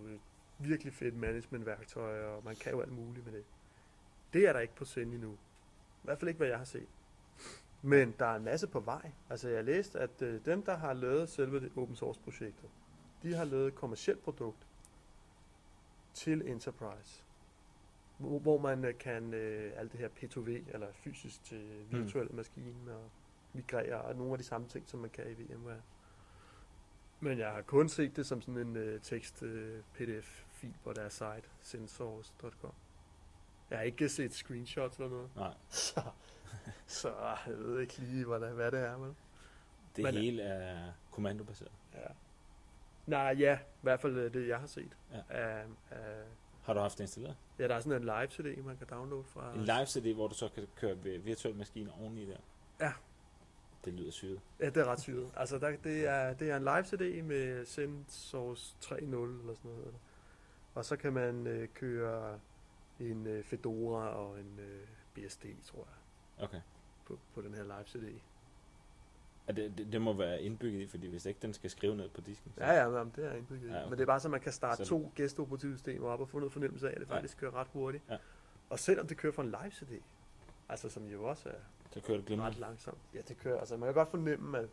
virkelig 0.59 0.93
fedt 0.93 1.17
managementværktøj, 1.17 2.25
og 2.25 2.45
man 2.45 2.57
kan 2.57 2.73
jo 2.73 2.81
alt 2.81 2.93
muligt 2.93 3.27
med 3.27 3.33
det. 3.35 3.45
Det 4.33 4.49
er 4.49 4.53
der 4.53 4.61
ikke 4.61 4.75
på 4.75 4.85
Zen 4.85 5.13
endnu. 5.13 5.33
I 5.33 6.05
hvert 6.05 6.19
fald 6.19 6.29
ikke, 6.29 6.39
hvad 6.39 6.49
jeg 6.49 6.59
har 6.59 6.65
set. 6.65 6.89
Men 7.83 8.15
der 8.19 8.27
er 8.27 8.37
en 8.37 8.45
masse 8.45 8.67
på 8.67 8.81
vej. 8.81 9.13
Altså 9.31 9.49
jeg 9.49 9.59
har 9.59 9.63
læst, 9.63 9.97
at 9.97 10.23
øh, 10.23 10.45
dem, 10.45 10.63
der 10.63 10.77
har 10.77 10.93
lavet 10.93 11.29
selve 11.29 11.61
det 11.61 11.73
open 11.77 11.97
source 11.97 12.21
projektet, 12.21 12.71
de 13.23 13.35
har 13.35 13.45
lavet 13.45 13.69
et 13.69 13.75
kommersielt 13.75 14.23
produkt 14.23 14.67
til 16.15 16.49
Enterprise. 16.49 17.23
Hvor, 18.21 18.39
hvor 18.39 18.59
man 18.59 18.85
øh, 18.85 18.99
kan 18.99 19.35
øh, 19.35 19.73
alt 19.77 19.93
det 19.93 20.01
her 20.01 20.09
P2V, 20.09 20.75
eller 20.75 20.87
fysisk 20.93 21.45
til 21.45 21.87
virtuelle 21.91 22.31
mm. 22.31 22.37
maskiner, 22.37 22.95
og 22.95 23.11
migrere, 23.53 24.01
og 24.03 24.17
nogle 24.17 24.33
af 24.33 24.39
de 24.39 24.45
samme 24.45 24.69
ting, 24.69 24.89
som 24.89 25.01
man 25.01 25.11
kan 25.11 25.31
i 25.31 25.43
VMware. 25.43 25.81
Men 27.21 27.39
jeg 27.39 27.51
har 27.51 27.63
kun 27.63 27.89
set 27.89 28.17
det 28.17 28.27
som 28.27 28.41
sådan 28.43 28.67
en 28.67 28.77
øh, 28.77 29.01
tekst 29.01 29.43
øh, 29.43 29.83
på 30.85 30.93
deres 30.93 31.13
site, 31.13 31.49
sensors.com. 31.63 32.73
Jeg 33.71 33.79
har 33.79 33.85
ikke 33.85 34.09
set 34.09 34.35
screenshots 34.35 34.97
eller 34.97 35.11
noget. 35.11 35.31
Nej, 35.37 35.55
Så, 35.69 36.01
så 36.87 37.15
jeg 37.47 37.59
ved 37.59 37.81
ikke 37.81 37.99
lige, 37.99 38.25
hvad, 38.25 38.41
der, 38.41 38.53
hvad 38.53 38.71
det 38.71 38.81
er. 38.81 38.97
Vel? 38.97 39.15
det 39.97 40.05
Men- 40.05 40.15
hele 40.15 40.43
er 40.43 40.93
kommandobaseret. 41.11 41.73
Ja. 41.95 42.07
Nej, 43.07 43.37
ja, 43.39 43.59
i 43.59 43.83
hvert 43.83 44.01
fald 44.01 44.17
øh, 44.17 44.35
det, 44.35 44.49
jeg 44.49 44.59
har 44.59 44.67
set. 44.67 44.97
Ja. 45.13 45.21
Af, 45.29 45.65
af, 45.91 46.23
Har 46.63 46.75
du 46.75 46.81
haft 46.81 46.99
det 46.99 47.05
installeret? 47.05 47.37
ja, 47.59 47.69
der 47.69 47.75
er 47.75 47.81
sådan 47.81 47.97
en 47.99 48.05
live 48.05 48.27
CD, 48.31 48.63
man 48.65 48.77
kan 48.77 48.87
downloade 48.91 49.25
fra. 49.25 49.55
En 49.55 49.61
live 49.65 49.87
CD, 49.87 50.15
hvor 50.15 50.29
du 50.29 50.35
så 50.35 50.49
kan 50.49 50.67
køre 50.77 50.99
vi- 50.99 51.17
virtuelle 51.19 51.59
maskiner 51.59 51.93
oveni 52.01 52.27
der. 52.27 52.37
Ja. 52.81 52.93
Det 53.85 53.93
lyder 53.93 54.11
syret. 54.11 54.41
Ja, 54.61 54.67
det 54.67 54.77
er 54.77 54.85
ret 54.85 55.01
syret. 55.01 55.31
Altså, 55.37 55.59
der, 55.59 55.77
det, 55.77 56.07
er, 56.07 56.33
det 56.35 56.51
er 56.51 56.57
en 56.57 56.63
live 56.63 56.85
CD 56.85 57.23
med 57.25 57.67
Sensors 57.67 58.77
3.0 58.85 58.95
eller 58.95 59.55
sådan 59.55 59.71
noget. 59.71 59.95
Og 60.75 60.85
så 60.85 60.97
kan 60.97 61.13
man 61.13 61.47
øh, 61.47 61.69
køre 61.69 62.39
en 63.01 63.27
øh, 63.27 63.45
Fedora 63.45 64.09
og 64.09 64.41
en 64.41 64.59
øh, 64.59 64.87
BSD, 65.15 65.45
tror 65.65 65.79
jeg, 66.39 66.45
Okay. 66.45 66.61
på, 67.07 67.19
på 67.35 67.43
den 67.43 67.55
her 67.55 67.63
live 67.63 67.85
CD. 67.87 68.21
Det, 69.53 69.79
det, 69.79 69.93
det 69.93 70.01
må 70.03 70.13
være 70.13 70.43
indbygget 70.43 70.81
i, 70.81 70.87
fordi 70.87 71.07
hvis 71.09 71.27
ikke 71.27 71.39
den 71.43 71.55
skal 71.55 71.71
skrive 71.71 71.97
ned 71.97 72.09
på 72.09 72.21
disken. 72.21 72.53
Så. 72.55 72.65
Ja, 72.65 72.73
ja, 72.73 72.89
men 73.05 73.13
det 73.17 73.25
er 73.27 73.33
indbygget. 73.35 73.69
Ja, 73.69 73.75
Ja, 73.75 73.81
okay. 73.81 73.89
Men 73.91 73.99
det 73.99 74.03
er 74.03 74.07
bare 74.07 74.21
så, 74.21 74.29
man 74.29 74.41
kan 74.41 74.53
starte 74.53 74.77
Så- 74.85 74.89
to 74.89 75.13
gæsteoperativsystemer 75.15 76.09
op 76.09 76.21
og 76.21 76.29
få 76.29 76.39
noget 76.39 76.53
fornemmelse 76.53 76.89
af, 76.89 76.93
at 76.95 77.01
det 77.01 77.09
Ja. 77.11 77.15
faktisk 77.15 77.39
kører 77.39 77.55
ret 77.55 77.67
hurtigt. 77.73 78.05
Ja. 78.11 78.17
Og 78.71 78.79
selvom 78.79 79.07
det 79.07 79.17
kører 79.17 79.33
fra 79.33 79.43
en 79.43 79.49
live 79.49 79.71
CD, 79.73 80.03
altså 80.69 80.89
som 80.89 81.07
jo 81.07 81.25
også 81.25 81.49
er 81.49 81.53
Så 81.91 82.01
kører 82.01 82.03
det 82.17 82.19
ret 82.19 82.27
glimrende. 82.27 82.61
langsomt. 82.61 82.99
Ja, 83.15 83.21
det 83.29 83.39
kører. 83.39 83.59
Altså, 83.59 83.77
man 83.77 83.87
kan 83.87 83.95
godt 83.95 84.11
fornemme, 84.11 84.59
at, 84.59 84.69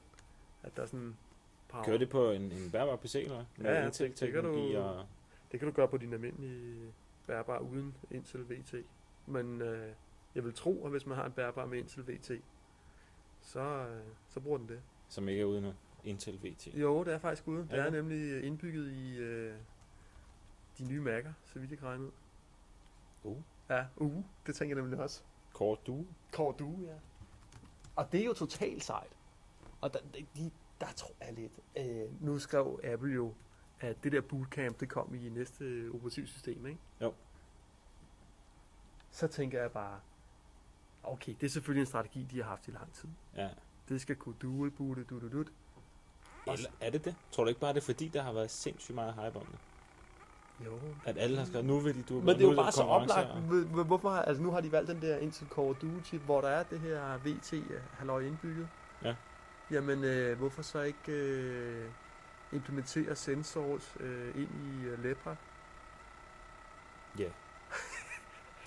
at 0.63 0.75
der 0.75 0.81
er 0.81 0.85
sådan 0.85 1.17
power. 1.69 1.83
Kører 1.83 1.97
det 1.97 2.09
på 2.09 2.31
en, 2.31 2.41
en 2.41 2.71
bærbar 2.71 2.95
PC, 2.95 3.15
eller? 3.15 3.45
Med 3.57 3.65
Ja, 3.71 3.79
ja, 3.81 3.89
det- 3.89 4.19
det 4.19 4.31
kan 4.31 4.43
du- 4.43 4.77
og... 4.77 5.05
Det 5.51 5.59
kan 5.59 5.67
du 5.69 5.73
gøre 5.75 5.87
på 5.87 5.97
din 5.97 6.13
almindelige 6.13 6.93
bærbar 7.27 7.59
uden 7.59 7.95
Intel 8.11 8.49
VT. 8.49 8.75
Men 9.25 9.61
øh, 9.61 9.89
jeg 10.35 10.43
vil 10.45 10.53
tro, 10.53 10.85
at 10.85 10.91
hvis 10.91 11.05
man 11.05 11.17
har 11.17 11.25
en 11.25 11.31
bærbar 11.31 11.65
med 11.65 11.77
Intel 11.77 12.03
VT, 12.07 12.31
så, 13.47 13.59
øh, 13.59 14.03
så 14.29 14.39
bruger 14.39 14.57
den 14.57 14.67
det. 14.69 14.81
Som 15.07 15.29
ikke 15.29 15.41
er 15.41 15.45
uden 15.45 15.73
Intel 16.03 16.39
VT. 16.43 16.67
Jo, 16.67 17.03
det 17.03 17.13
er 17.13 17.17
faktisk 17.17 17.47
ude. 17.47 17.61
Det 17.61 17.71
Ja, 17.77 17.85
er 17.85 17.89
nemlig 17.89 18.43
indbygget 18.43 18.91
i 18.91 19.17
øh, 19.17 19.55
de 20.77 20.87
nye 20.87 21.01
Mac'er, 21.03 21.31
så 21.45 21.59
vidt 21.59 21.71
jeg 21.71 21.79
kan 21.79 21.87
regne 21.87 22.03
ud. 22.03 22.11
Uh. 23.23 23.37
Ja, 23.69 23.85
uh, 23.95 24.23
det 24.45 24.55
tænker 24.55 24.75
jeg 24.75 24.81
nemlig 24.81 24.99
også. 24.99 25.21
Core 25.53 25.77
Duo. 25.87 26.05
Core 26.31 26.55
Duo, 26.59 26.81
ja. 26.81 26.95
Og 27.95 28.11
det 28.11 28.21
er 28.21 28.25
jo 28.25 28.33
totalt 28.33 28.83
sejt. 28.83 29.13
Og 29.81 29.93
der, 29.93 29.99
de, 30.35 30.51
der 30.81 30.91
tror 30.95 31.13
jeg 31.21 31.33
lidt. 31.33 31.59
Øh, 31.77 32.23
nu 32.23 32.39
skrev 32.39 32.79
Apple 32.83 33.13
jo, 33.13 33.33
at 33.79 34.03
det 34.03 34.11
der 34.11 34.21
bootcamp, 34.21 34.79
det 34.79 34.89
kom 34.89 35.15
i 35.15 35.29
næste 35.29 35.89
operativsystem, 35.93 36.65
ikke? 36.65 36.79
Jo. 37.01 37.13
Så 39.11 39.27
tænker 39.27 39.61
jeg 39.61 39.71
bare, 39.71 39.99
okay, 41.03 41.35
det 41.41 41.45
er 41.47 41.49
selvfølgelig 41.51 41.81
en 41.81 41.85
strategi, 41.87 42.23
de 42.31 42.37
har 42.37 42.49
haft 42.49 42.67
i 42.67 42.71
lang 42.71 42.93
tid. 42.93 43.09
Ja. 43.35 43.49
Det 43.89 44.01
skal 44.01 44.15
kunne 44.15 44.35
dual 44.41 44.71
boote, 44.71 45.03
du, 45.03 45.19
du, 45.19 45.29
du. 45.31 45.45
Eller 46.51 46.69
er 46.81 46.89
det 46.89 47.05
det? 47.05 47.15
Tror 47.31 47.43
du 47.43 47.47
ikke 47.47 47.61
bare, 47.61 47.73
det 47.73 47.81
er 47.81 47.85
fordi, 47.85 48.07
der 48.07 48.21
har 48.21 48.33
været 48.33 48.51
sindssygt 48.51 48.95
meget 48.95 49.13
hype 49.13 49.39
om 49.39 49.45
det? 49.45 49.59
Jo. 50.65 50.79
At 51.05 51.17
alle 51.17 51.37
har 51.37 51.45
skrevet, 51.45 51.65
nu 51.65 51.79
vil 51.79 51.95
de 51.95 52.03
du 52.03 52.13
Men 52.19 52.27
det 52.27 52.43
er 52.45 52.49
jo 52.49 52.55
bare 52.55 52.71
så 52.71 52.83
oplagt. 52.83 53.27
Hvor- 53.41 53.65
hvor- 53.73 53.83
Hvorfor, 53.83 54.09
har- 54.09 54.21
altså 54.21 54.43
nu 54.43 54.51
har 54.51 54.61
de 54.61 54.71
valgt 54.71 54.89
den 54.89 55.01
der 55.01 55.17
Intel 55.17 55.47
Core 55.47 55.75
Duo 55.81 56.01
chip, 56.03 56.21
hvor 56.21 56.41
der 56.41 56.47
er 56.47 56.63
det 56.63 56.79
her 56.79 57.17
VT 57.17 57.53
halløj 57.93 58.21
indbygget. 58.21 58.69
Ja. 59.03 59.15
Jamen, 59.71 60.03
øh, 60.03 60.37
hvorfor 60.37 60.61
så 60.61 60.81
ikke 60.81 61.11
øh, 61.11 61.91
implementere 62.51 63.15
sensors 63.15 63.97
øh, 63.99 64.35
ind 64.41 64.55
i 64.55 64.81
øh, 64.85 65.03
Lepra? 65.03 65.35
Ja. 67.19 67.29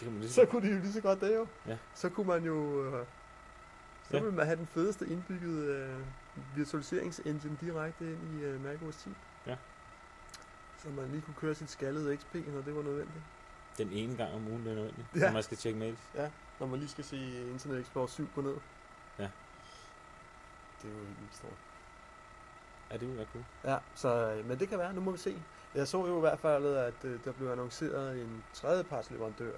Kan 0.05 0.13
man 0.13 0.21
lige 0.21 0.33
Så 0.33 0.47
kunne 0.47 0.69
de 0.69 0.75
jo 0.75 0.81
lige 0.81 0.93
så 0.93 1.01
godt 1.01 1.21
det 1.21 1.35
jo. 1.37 1.47
Ja. 1.67 1.77
Så 1.95 2.09
kunne 2.09 2.27
man 2.27 2.45
jo... 2.45 2.85
Øh, 2.85 3.07
så 4.11 4.17
Ja. 4.17 4.23
ville 4.23 4.37
man 4.37 4.47
have 4.47 4.57
den 4.57 4.67
fedeste 4.67 5.07
indbyggede 5.09 5.67
øh, 5.75 6.57
virtualiseringsengine 6.57 7.57
direkte 7.61 8.05
ind 8.13 8.41
i 8.41 8.45
øh, 8.45 8.65
macOS 8.65 8.97
10. 8.97 9.11
Ja. 9.47 9.57
Så 10.79 10.89
man 10.89 11.09
lige 11.09 11.21
kunne 11.23 11.35
køre 11.35 11.55
sit 11.55 11.71
skaldede 11.71 12.17
XP, 12.17 12.35
når 12.35 12.61
det 12.63 12.77
var 12.77 12.83
nødvendigt. 12.83 13.25
Den 13.79 13.93
ene 13.93 14.17
gang 14.17 14.35
om 14.35 14.49
ugen, 14.49 14.65
det 14.65 14.71
er 14.71 14.75
nødvendigt. 14.75 15.07
Ja. 15.15 15.19
Ja. 15.21 15.27
Når 15.27 15.33
man 15.33 15.43
skal 15.43 15.57
tjekke 15.57 15.79
mails. 15.79 15.99
Når 16.61 16.67
man 16.67 16.79
lige 16.79 16.89
skal 16.89 17.05
se 17.05 17.17
Internet 17.51 17.81
Explorer 17.81 18.07
7 18.07 18.29
gå 18.35 18.41
ned. 18.41 18.57
Ja. 19.19 19.29
Det 20.83 20.91
er 20.91 20.95
jo 20.95 21.05
helt 21.05 21.35
stort. 21.35 21.53
Ja, 22.91 22.97
det 22.97 23.09
vil 23.09 23.17
være 23.17 23.27
cool. 23.33 23.45
Ja, 23.65 23.79
så, 23.95 24.33
øh, 24.33 24.49
men 24.49 24.59
det 24.59 24.69
kan 24.69 24.79
være, 24.79 24.93
nu 24.95 25.01
må 25.01 25.11
vi 25.11 25.19
se. 25.19 25.43
Jeg 25.75 25.89
så 25.89 26.07
jo 26.07 26.17
i 26.17 26.21
hvert 26.21 26.39
fald, 26.39 26.67
at 26.67 27.05
øh, 27.05 27.21
der 27.25 27.33
blev 27.33 27.51
annonceret 27.51 28.23
en 28.23 28.45
tredjeparts 28.55 29.11
leverandør 29.11 29.53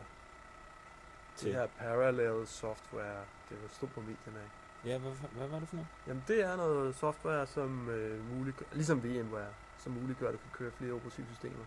til 1.36 1.48
det 1.48 1.54
her 1.56 1.66
Parallel 1.78 2.46
Software. 2.46 3.20
Det 3.48 3.62
var 3.62 3.68
stod 3.68 3.88
på 3.88 4.00
medierne. 4.00 4.40
ikke? 4.44 4.62
Ja, 4.84 4.98
hvad, 4.98 5.12
hvad 5.12 5.48
var 5.48 5.58
det 5.58 5.68
for 5.68 5.76
noget? 5.76 5.88
Jamen 6.06 6.24
det 6.28 6.42
er 6.44 6.56
noget 6.56 6.94
software, 6.94 7.46
som 7.46 7.88
øh, 7.90 8.30
muliggør, 8.36 8.66
ligesom 8.72 9.04
VMware, 9.04 9.52
som 9.78 9.92
muliggør, 9.92 10.28
at 10.28 10.34
du 10.34 10.38
kan 10.38 10.50
køre 10.52 10.70
flere 10.70 10.92
operativsystemer 10.92 11.64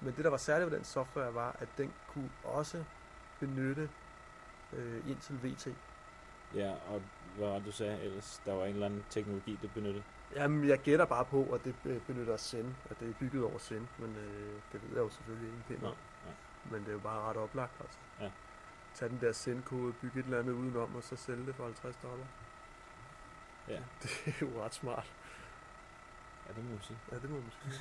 Men 0.00 0.14
det, 0.16 0.24
der 0.24 0.30
var 0.30 0.36
særligt 0.36 0.70
ved 0.70 0.76
den 0.78 0.84
software, 0.84 1.34
var, 1.34 1.56
at 1.58 1.68
den 1.78 1.92
kunne 2.08 2.30
også 2.44 2.84
benytte 3.40 3.88
øh, 4.72 5.10
Intel 5.10 5.38
VT. 5.42 5.68
Ja, 6.54 6.70
og 6.88 7.02
hvad 7.36 7.48
var 7.48 7.54
det, 7.54 7.66
du 7.66 7.72
sagde 7.72 8.00
ellers? 8.02 8.42
Der 8.46 8.52
var 8.52 8.64
en 8.64 8.72
eller 8.72 8.86
anden 8.86 9.04
teknologi, 9.10 9.58
det 9.62 9.70
benyttede. 9.74 10.04
Jamen, 10.34 10.68
jeg 10.68 10.78
gætter 10.78 11.04
bare 11.04 11.24
på, 11.24 11.42
at 11.54 11.64
det 11.64 11.74
øh, 11.84 12.00
benytter 12.00 12.36
Zen, 12.36 12.76
at 12.90 13.00
det 13.00 13.08
er 13.08 13.12
bygget 13.20 13.44
over 13.44 13.58
Zen, 13.58 13.88
men 13.98 14.16
øh, 14.16 14.52
det 14.72 14.82
ved 14.82 14.90
jeg 14.94 14.98
jo 14.98 15.08
selvfølgelig 15.10 15.52
ikke 15.70 15.86
om. 15.86 15.94
ja. 16.26 16.32
Men 16.70 16.80
det 16.80 16.88
er 16.88 16.92
jo 16.92 16.98
bare 16.98 17.20
ret 17.30 17.36
oplagt, 17.36 17.72
altså. 17.80 17.98
Ja. 18.20 18.30
Tag 18.98 19.10
den 19.10 19.18
der 19.20 19.32
Zen-kode, 19.32 19.92
bygge 19.92 20.20
et 20.20 20.24
eller 20.24 20.38
andet 20.38 20.52
udenom, 20.52 20.96
og 20.96 21.02
så 21.02 21.16
sælge 21.16 21.46
det 21.46 21.54
for 21.54 21.64
50 21.64 21.96
dollar. 22.02 22.26
Ja, 23.68 23.80
Det 24.02 24.10
er 24.26 24.32
jo 24.40 24.64
ret 24.64 24.74
smart. 24.74 25.12
ja 26.48 26.52
det 26.54 26.64
må 26.64 26.70
man 26.70 26.80
sige. 26.82 26.98
Ja, 27.12 27.16
det 27.16 27.30
må 27.30 27.36
man 27.36 27.52
sige. 27.62 27.80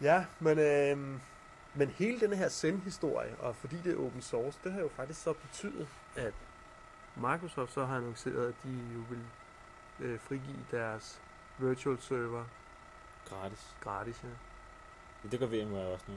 ja, 0.00 0.26
men, 0.40 0.58
øh, 0.58 1.20
men 1.74 1.88
hele 1.88 2.20
den 2.20 2.32
her 2.32 2.48
Zen-historie, 2.48 3.36
og 3.38 3.56
fordi 3.56 3.76
det 3.76 3.92
er 3.92 4.06
open 4.06 4.22
source, 4.22 4.58
det 4.64 4.72
har 4.72 4.80
jo 4.80 4.88
faktisk 4.88 5.22
så 5.22 5.32
betydet, 5.32 5.88
at 6.16 6.34
Microsoft 7.16 7.72
så 7.72 7.84
har 7.86 7.96
annonceret, 7.96 8.48
at 8.48 8.54
de 8.64 8.78
jo 8.94 9.00
vil 9.10 9.24
øh, 10.00 10.20
frigive 10.20 10.64
deres 10.70 11.20
virtual 11.58 11.98
server 12.00 12.44
Gratis. 13.28 13.76
gratis. 13.80 14.20
Ja. 14.24 14.28
Ja, 15.24 15.28
det 15.28 15.38
gør 15.38 15.46
VMware 15.46 15.86
også 15.86 16.04
nu. 16.08 16.14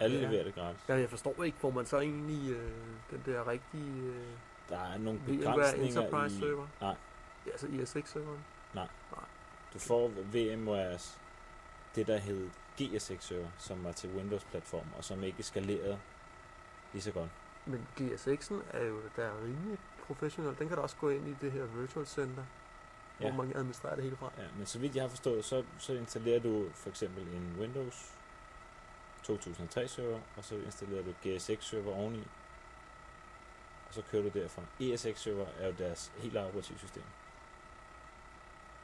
Alle 0.00 0.16
Ja. 0.18 0.26
leverer 0.26 0.44
det 0.44 0.54
gratis. 0.54 0.80
Ja, 0.88 0.94
jeg 0.94 1.10
forstår 1.10 1.42
ikke, 1.44 1.58
hvor 1.60 1.70
man 1.70 1.86
så 1.86 1.98
egentlig 2.00 2.50
øh, 2.50 2.70
den 3.10 3.22
der 3.26 3.48
rigtige 3.48 4.02
øh, 4.02 4.24
Der 4.68 4.78
er 4.78 4.98
nogle 4.98 5.20
begrænsninger 5.26 6.00
Enterprise 6.02 6.36
i... 6.36 6.40
server. 6.40 6.66
Nej. 6.80 6.94
Altså 7.46 7.66
ISX-serveren. 7.66 8.40
Du 9.74 9.78
får 9.78 10.10
VMwares, 10.32 11.18
det 11.94 12.06
der 12.06 12.16
hed 12.16 12.50
GSX-server, 12.82 13.48
som 13.58 13.84
var 13.84 13.92
til 13.92 14.10
Windows-platform, 14.16 14.86
og 14.98 15.04
som 15.04 15.22
ikke 15.24 15.42
skalerede 15.42 15.98
lige 16.92 17.02
så 17.02 17.12
godt. 17.12 17.30
Men 17.66 17.86
GSX'en 18.00 18.54
er 18.72 18.84
jo 18.84 19.00
der 19.16 19.24
er 19.24 19.42
rimelig 19.42 19.78
professionel. 20.06 20.56
Den 20.58 20.68
kan 20.68 20.76
da 20.76 20.82
også 20.82 20.96
gå 20.96 21.08
ind 21.08 21.28
i 21.28 21.34
det 21.40 21.52
her 21.52 21.64
virtual 21.64 22.06
center, 22.06 22.42
ja. 23.20 23.24
Ja. 23.26 23.30
hvor 23.32 23.42
man 23.42 23.46
kan 23.52 23.56
administrere 23.60 23.96
det 23.96 24.04
hele 24.04 24.16
fra. 24.16 24.30
Ja, 24.38 24.42
men 24.56 24.66
så 24.66 24.78
vidt 24.78 24.94
jeg 24.96 25.02
har 25.02 25.08
forstået, 25.08 25.44
så, 25.44 25.64
så 25.78 25.92
installerer 25.92 26.40
du 26.40 26.66
for 26.74 26.88
eksempel 26.90 27.22
en 27.22 27.56
Windows 27.60 28.13
2003 29.24 29.88
server, 29.88 30.20
og 30.36 30.44
så 30.44 30.54
installerer 30.54 31.02
du 31.02 31.12
GSX 31.22 31.64
server 31.64 31.94
oveni, 31.94 32.26
og 33.88 33.94
så 33.94 34.02
kører 34.10 34.22
du 34.22 34.38
derfra. 34.38 34.62
ESX 34.80 35.18
server 35.20 35.46
er 35.58 35.66
jo 35.66 35.74
deres 35.78 36.12
helt 36.16 36.36
eget 36.36 36.48
operativsystem. 36.48 37.02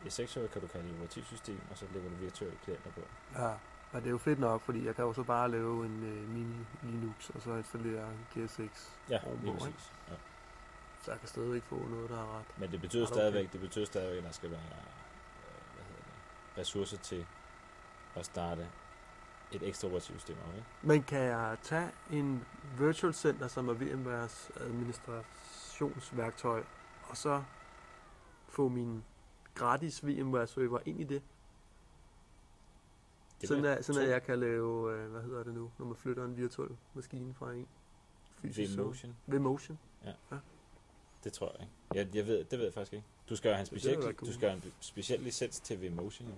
ESX 0.07 0.31
server 0.31 0.49
kan 0.49 0.61
du 0.61 0.67
kalde 0.67 0.89
et 0.89 0.95
operativsystem, 0.95 1.61
og 1.71 1.79
så 1.79 1.85
lægger 1.95 2.11
du 2.11 2.17
virtuelle 2.17 2.59
klienter 2.65 2.91
på. 2.91 3.01
Ja, 3.39 3.53
men 3.93 4.03
det 4.03 4.07
er 4.07 4.11
jo 4.11 4.19
fedt 4.19 4.39
nok, 4.39 4.63
fordi 4.63 4.87
jeg 4.87 4.97
kan 4.97 5.05
jo 5.05 5.13
så 5.13 5.23
bare 5.23 5.51
lave 5.51 5.87
en 5.87 6.05
øh, 6.05 6.29
mini 6.29 6.67
Linux, 6.83 7.31
og 7.31 7.43
så 7.43 7.55
installere 7.55 8.09
GSX. 8.37 8.89
Ja, 9.11 9.19
lige 9.43 9.53
præcis. 9.53 9.93
Ja. 10.09 10.15
Så 11.03 11.11
jeg 11.11 11.21
kan 11.21 11.29
stadigvæk 11.29 11.63
få 11.63 11.75
noget, 11.89 12.11
der 12.11 12.17
er 12.17 12.39
ret. 12.39 12.59
Men 12.59 12.71
det 12.71 12.81
betyder 12.81 13.03
Ret 13.03 13.11
okay. 13.11 13.21
stadigvæk, 13.21 13.53
det 13.53 13.61
betyder 13.61 13.85
stadigvæk, 13.85 14.19
at 14.19 14.25
der 14.25 14.33
skal 14.33 14.51
være 14.51 14.61
øh, 14.61 15.75
hvad 15.75 15.85
hedder 15.85 16.03
det, 16.03 16.59
ressourcer 16.59 16.97
til 16.97 17.27
at 18.15 18.25
starte 18.25 18.69
et 19.53 19.63
ekstra 19.63 19.89
operativsystem 19.89 20.37
op, 20.49 20.55
ikke? 20.55 20.67
Men 20.83 21.03
kan 21.03 21.21
jeg 21.21 21.57
tage 21.63 21.91
en 22.11 22.45
virtual 22.79 23.15
center, 23.15 23.49
som 23.49 23.69
er 23.69 23.73
VMwares 23.75 24.51
administrationsværktøj, 24.57 26.65
og 27.03 27.17
så 27.17 27.43
få 28.49 28.69
min 28.69 29.05
gratis 29.55 30.07
VMware 30.07 30.47
server 30.47 30.79
ind 30.87 31.01
i 31.01 31.05
det? 31.05 31.23
Det 33.41 33.49
sådan, 33.49 33.65
at, 33.65 33.85
sådan 33.85 34.03
at 34.03 34.09
jeg 34.09 34.23
kan 34.23 34.39
lave, 34.39 34.93
øh, 34.95 35.11
hvad 35.11 35.23
hedder 35.23 35.43
det 35.43 35.55
nu, 35.55 35.71
når 35.79 35.87
man 35.87 35.97
flytter 35.97 36.25
en 36.25 36.37
virtuel 36.37 36.77
maskine 36.95 37.35
fra 37.35 37.53
en 37.53 37.67
fysisk 38.43 38.79
vMotion. 38.79 39.17
Vmotion. 39.27 39.79
Det 41.25 41.33
tror 41.33 41.53
jeg 41.53 41.61
ikke. 41.61 41.73
Jeg, 41.95 42.15
jeg 42.15 42.27
ved, 42.27 42.45
det 42.45 42.59
ved 42.59 42.65
jeg 42.65 42.75
faktisk 42.75 42.93
ikke. 42.93 43.07
Du 43.29 43.37
skal 43.37 43.51
have 43.53 43.61
en 43.61 43.61
Det 43.61 43.67
speciel, 43.67 43.99
være 43.99 44.13
du 44.13 44.17
cool. 44.17 44.33
skal 44.33 44.49
have 44.51 44.63
en 44.65 44.73
speciel 44.81 45.21
licens 45.21 45.61
til 45.61 45.91
vMotion, 45.91 46.35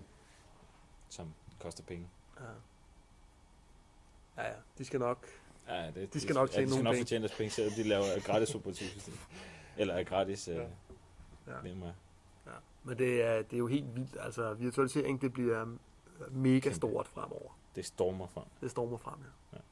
som 1.09 1.33
koster 1.61 1.85
penge. 1.85 2.09
Ja. 2.40 2.44
Ja, 4.37 4.47
ja, 4.49 4.55
de 4.79 4.85
skal 4.85 5.01
nok. 5.01 5.27
Ja, 5.68 5.90
det, 5.95 6.14
De 6.14 6.21
skal 6.21 6.35
nok 6.35 6.49
ja, 6.51 6.55
tjene 6.55 6.66
de 6.66 6.73
skal 6.73 6.85
nok 6.85 6.92
penge. 6.92 7.05
fortjene 7.05 7.23
deres 7.29 7.37
penge, 7.37 7.51
selvom 7.51 7.73
de 7.77 7.83
laver 7.83 8.05
gratis 8.25 8.55
operativsystem. 8.55 9.14
Eller 9.77 9.99
et 9.99 10.07
gratis 10.07 10.49
Ja. 10.49 10.55
ja. 10.55 10.66
Ja. 11.47 11.73
VMware. 11.73 11.95
Ja. 12.47 12.51
Men 12.85 12.99
det 12.99 13.23
er, 13.23 13.42
det 13.42 13.53
er 13.53 13.59
jo 13.59 13.66
helt 13.66 13.97
vildt. 13.97 14.16
Altså, 14.21 14.55
virtualisering, 14.55 15.21
det 15.23 15.33
bliver 15.33 15.77
mega 16.31 16.73
stort 16.73 17.09
fremover. 17.09 17.59
Det 17.77 17.87
stormer 17.87 18.27
frem. 18.27 18.45
Det 18.61 18.71
stormer 18.71 18.97
frem, 18.97 19.14
ja. 19.21 19.57
Ja. 19.57 19.62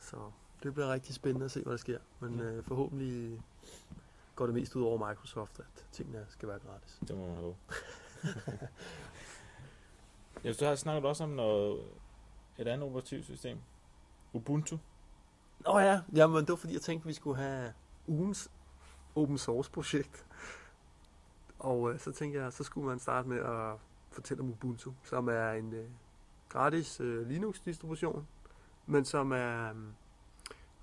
Så 0.00 0.16
det 0.62 0.74
bliver 0.74 0.92
rigtig 0.92 1.14
spændende 1.14 1.44
at 1.44 1.50
se, 1.50 1.62
hvad 1.62 1.70
der 1.72 1.76
sker. 1.78 1.98
Men 2.20 2.38
Ja. 2.38 2.44
øh, 2.44 2.64
forhåbentlig 2.64 3.42
går 4.36 4.46
det 4.46 4.54
mest 4.54 4.76
ud 4.76 4.82
over 4.82 5.08
Microsoft, 5.08 5.58
at 5.58 5.84
tingene 5.92 6.26
skal 6.28 6.48
være 6.48 6.58
gratis. 6.58 6.98
Det 7.08 7.16
må 7.16 7.26
man 7.26 7.36
håbe. 7.36 7.56
ja, 10.44 10.52
du 10.52 10.64
har 10.64 10.74
snakket 10.74 11.04
også 11.04 11.24
om 11.24 11.30
noget, 11.30 11.82
et 12.58 12.68
andet 12.68 12.88
operativsystem. 12.88 13.58
Ubuntu. 14.32 14.78
Nå 15.60 15.78
ja, 15.78 16.00
jamen, 16.14 16.40
det 16.40 16.48
var 16.48 16.56
fordi, 16.56 16.72
jeg 16.72 16.82
tænkte, 16.82 17.04
at 17.04 17.08
vi 17.08 17.12
skulle 17.12 17.36
have 17.36 17.72
ugens 18.06 18.50
open 19.14 19.38
source 19.38 19.70
projekt. 19.70 20.26
Og 21.58 21.92
øh, 21.92 22.00
så 22.00 22.12
tænkte 22.12 22.40
jeg, 22.40 22.52
så 22.52 22.64
skulle 22.64 22.86
man 22.86 22.98
starte 22.98 23.28
med 23.28 23.38
at 23.38 23.76
fortælle 24.10 24.42
om 24.42 24.50
Ubuntu, 24.50 24.92
som 25.04 25.28
er 25.28 25.52
en 25.52 25.72
øh, 25.72 25.88
gratis 26.48 27.00
øh, 27.00 27.28
Linux-distribution, 27.28 28.26
men 28.86 29.04
som 29.04 29.32
er 29.32 29.70
øh, 29.70 29.76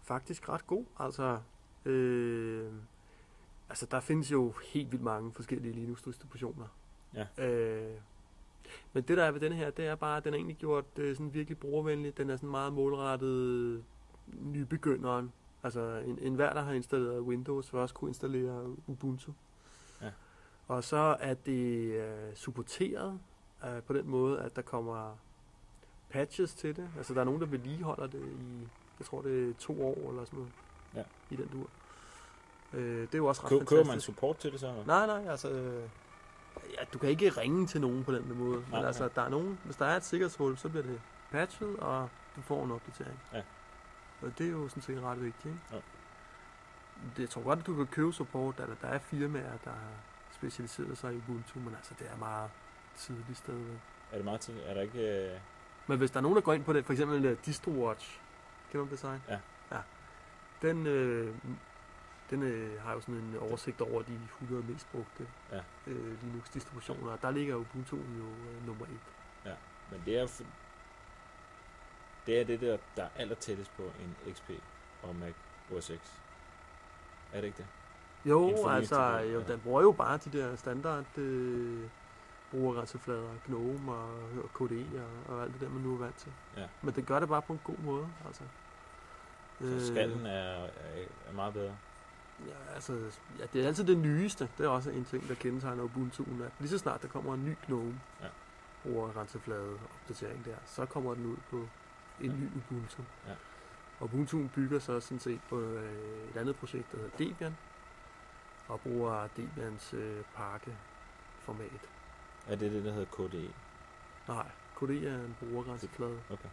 faktisk 0.04 0.50
ret 0.50 0.68
god. 0.68 0.86
Altså, 1.00 1.40
øh, 1.86 2.72
altså, 3.70 3.86
der 3.86 4.00
findes 4.00 4.32
jo 4.32 4.54
helt 4.74 4.92
vildt 4.92 5.04
mange 5.04 5.34
forskellige 5.34 5.74
Linux-distributioner. 5.74 6.68
Ja. 7.14 7.46
Øh, 7.48 7.98
men 8.94 9.04
det 9.04 9.18
der 9.18 9.24
er 9.24 9.32
ved 9.32 9.40
den 9.40 9.54
her, 9.54 9.70
det 9.70 9.86
er 9.88 9.96
bare, 9.96 10.18
at 10.18 10.24
den 10.24 10.34
er 10.34 10.38
egentlig 10.38 10.58
gjort 10.58 10.86
øh, 10.98 11.16
sådan 11.16 11.34
virkelig 11.34 11.58
brugervenlig. 11.58 12.18
Den 12.18 12.30
er 12.30 12.36
sådan 12.36 12.50
meget 12.50 12.74
målrettet 12.74 13.84
nybegynderen. 14.28 15.32
Altså 15.64 16.02
en, 16.06 16.20
en 16.22 16.36
hver, 16.36 16.54
der 16.54 16.62
har 16.62 16.74
installeret 16.74 17.20
Windows, 17.22 17.74
vil 17.74 17.82
også 17.82 17.96
kunne 17.96 18.10
installere 18.10 18.76
Ubuntu. 18.88 19.32
Ja. 20.02 20.10
Og 20.68 20.84
så 20.84 21.18
er 21.20 21.34
det 21.34 21.92
øh, 21.94 22.36
supporteret 22.36 23.20
øh, 23.66 23.84
på 23.84 23.94
den 23.94 24.08
måde, 24.08 24.40
at 24.42 24.56
der 24.56 24.62
kommer 24.62 25.18
patches 26.10 26.54
til 26.54 26.76
det. 26.76 26.90
Altså 26.98 27.14
der 27.14 27.20
er 27.20 27.26
nogen, 27.26 27.42
der 27.42 27.48
vedligeholder 27.48 28.08
det 28.08 28.22
i, 28.42 28.68
jeg 29.00 29.06
tror 29.06 29.22
det 29.22 29.50
er 29.50 29.54
to 29.60 29.84
år 29.88 30.10
eller 30.10 30.26
sådan 30.26 30.40
noget. 30.40 30.52
Ja. 30.96 31.04
I 31.30 31.36
den 31.36 31.48
dur. 31.48 31.70
Øh, 32.74 33.02
det 33.02 33.14
er 33.14 33.18
jo 33.18 33.26
også 33.26 33.42
ret 33.44 33.50
Kø- 33.50 33.60
Køber 33.66 33.76
man 33.76 33.86
fantastisk. 33.86 34.06
support 34.06 34.38
til 34.38 34.52
det 34.52 34.60
så? 34.60 34.68
eller? 34.70 34.86
Nej, 34.86 35.06
nej, 35.08 35.32
altså... 35.32 35.50
øh, 35.52 35.90
Ja, 36.80 36.84
du 36.94 36.98
kan 36.98 37.10
ikke 37.10 37.30
ringe 37.30 37.68
til 37.68 37.82
nogen 37.82 38.04
på 38.04 38.12
den 38.12 38.38
måde. 38.38 38.64
Men 38.72 38.86
altså, 38.86 39.10
der 39.16 39.22
er 39.22 39.30
nogen... 39.30 39.60
Hvis 39.64 39.76
der 39.76 39.86
er 39.86 39.96
et 39.96 40.06
sikkerhedshul, 40.06 40.58
så 40.58 40.70
bliver 40.70 40.84
det 40.84 41.02
patchet, 41.32 41.76
og 41.80 42.10
du 42.36 42.42
får 42.42 42.64
en 42.66 42.72
opdatering. 42.72 43.20
Ja. 43.34 43.42
Og 44.22 44.38
det 44.38 44.48
er 44.48 44.52
jo 44.52 44.70
sådan 44.70 44.84
set 44.84 45.02
ret 45.04 45.24
vigtigt, 45.24 45.46
ikke? 45.46 45.60
Jo. 45.74 45.82
Det, 47.16 47.22
jeg 47.22 47.30
tror 47.30 47.42
godt, 47.42 47.60
at 47.60 47.66
du 47.66 47.76
kan 47.76 47.88
købe 47.88 48.14
support. 48.14 48.58
Der, 48.58 48.66
der 48.82 48.88
er 48.88 49.00
firmaer, 49.00 49.58
der 49.66 49.72
har 49.72 49.94
specialiseret 50.32 50.98
sig 50.98 51.14
i 51.14 51.18
Ubuntu, 51.18 51.60
men 51.60 51.76
altså, 51.76 51.94
det 52.00 52.08
er 52.14 52.18
meget 52.18 52.50
tidligt 52.96 53.38
stadigvæk. 53.38 53.80
Er 54.12 54.16
det 54.16 54.26
meget 54.26 54.42
tidligt? 54.42 54.68
Er 54.68 54.74
der 54.74 54.82
ikke... 54.82 55.32
Øh... 55.34 55.40
Men 55.88 55.98
hvis 55.98 56.12
der 56.12 56.18
er 56.18 56.22
nogen, 56.22 56.36
der 56.36 56.42
går 56.42 56.54
ind 56.54 56.64
på 56.64 56.74
det, 56.74 56.86
for 56.86 56.94
eksempel 56.94 57.32
uh, 57.32 57.38
DistroWatch, 57.46 58.20
kender 58.72 58.86
du 58.86 58.92
det 58.92 58.92
design? 58.92 59.22
Ja. 59.30 59.40
ja. 59.72 59.78
Den, 60.62 60.88
øh, 60.88 61.36
den 62.30 62.44
øh, 62.44 62.82
har 62.82 62.94
jo 62.94 63.02
sådan 63.02 63.16
en 63.16 63.38
oversigt 63.42 63.82
over 63.82 64.02
de 64.02 64.20
100 64.42 64.64
mest 64.72 64.92
brugte 64.92 65.28
Ja. 65.52 65.62
øh, 65.88 66.24
Linux-distributioner, 66.24 67.12
og 67.12 67.22
der 67.22 67.32
ligger 67.32 67.56
Ubuntu 67.56 67.96
jo 67.96 68.24
øh, 68.24 68.66
nummer 68.68 68.86
et. 68.86 69.00
Men 69.92 70.02
det 70.06 70.20
er. 70.20 70.42
Det 72.26 72.42
er 72.42 72.46
det 72.46 72.62
der, 72.62 72.78
der 72.96 73.04
er 73.04 73.10
aller 73.16 73.36
tættest 73.36 73.72
på 73.78 73.84
en 73.84 74.34
XP 74.34 74.50
og 75.04 75.16
Mac 75.16 75.34
OS 75.76 75.86
X. 75.86 76.20
Er 77.34 77.42
det 77.42 77.48
ikke 77.48 77.58
det? 77.58 77.66
Jo, 78.26 78.68
altså, 78.68 79.18
jo, 79.18 79.40
ja. 79.40 79.48
den 79.48 79.60
bruger 79.60 79.82
jo 79.82 79.92
bare 79.92 80.18
de 80.18 80.38
der 80.38 80.56
standard 80.56 81.18
øh, 81.18 81.90
brugergrænseflader, 82.52 83.30
GNOME 83.48 83.92
og, 83.92 84.14
og 84.44 84.50
KDE 84.54 84.86
og, 85.28 85.36
og 85.36 85.44
alt 85.44 85.54
det 85.54 85.62
der, 85.62 85.70
man 85.70 85.82
nu 85.82 85.94
er 85.94 85.98
vant 85.98 86.16
til. 86.16 86.32
Ja. 86.58 86.68
Men 86.82 86.96
den 86.96 87.06
gør 87.06 87.20
det 87.20 87.30
bare 87.30 87.42
på 87.42 87.54
en 87.54 87.62
god 87.64 87.78
måde, 87.78 88.08
altså. 88.26 88.44
Så 89.62 89.88
skallen 89.88 90.26
er, 90.26 90.64
er, 90.64 90.70
er 91.30 91.34
meget 91.34 91.54
bedre. 91.54 91.78
Ja, 92.48 92.74
altså, 92.76 92.94
ja, 93.40 93.46
det 93.54 93.64
er 93.64 93.68
altid 93.68 93.84
det 93.84 93.98
nyeste. 93.98 94.50
Det 94.58 94.66
er 94.66 94.70
også 94.70 94.90
en 94.90 95.06
ting, 95.06 95.28
der 95.28 95.36
kendetegner 95.36 95.84
Ubuntu'en. 95.84 96.44
At 96.44 96.52
lige 96.60 96.70
så 96.70 96.78
snart 96.78 97.02
der 97.02 97.08
kommer 97.08 97.34
en 97.34 97.46
ny 97.46 97.56
GNOME, 97.68 98.00
Ja. 98.22 98.28
brugergrænseflade 98.84 99.78
opdatering 100.02 100.46
der, 100.46 100.56
så 100.66 100.86
kommer 100.86 101.14
den 101.14 101.26
ud 101.26 101.38
på 101.50 101.68
en 102.22 102.26
Ja. 102.32 102.36
ny 102.38 102.48
Ubuntu. 102.56 103.02
Ja. 103.28 103.34
Og 104.00 104.10
Ubuntu'en 104.14 104.48
bygger 104.56 104.80
så 104.80 105.00
sådan 105.00 105.20
set 105.20 105.40
på 105.50 105.60
øh, 105.62 106.30
et 106.36 106.38
andet 106.38 106.56
projekt, 106.56 106.92
der 106.92 106.98
hedder 106.98 107.18
Debian, 107.18 107.58
og 108.68 108.80
bruger 108.82 109.28
Debians 109.38 109.94
øh, 109.94 110.24
pakkeformat. 110.36 111.82
Er 112.48 112.56
det 112.56 112.72
det, 112.72 112.84
der 112.86 112.92
hedder 112.92 113.28
KDE? 113.28 113.50
Nej, 114.28 114.48
KD 114.76 114.90
er 114.90 115.16
en 115.16 115.36
brugergrænseflade. 115.40 116.20
Okay. 116.30 116.50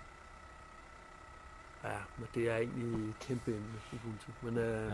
Ja, 1.85 1.99
men 2.18 2.29
det 2.35 2.51
er 2.51 2.57
egentlig 2.57 3.09
et 3.09 3.18
kæmpe 3.20 3.51
emne, 3.55 3.81
Ubuntu. 3.92 4.31
Men 4.42 4.59
øh, 4.59 4.87
Ja. 4.87 4.92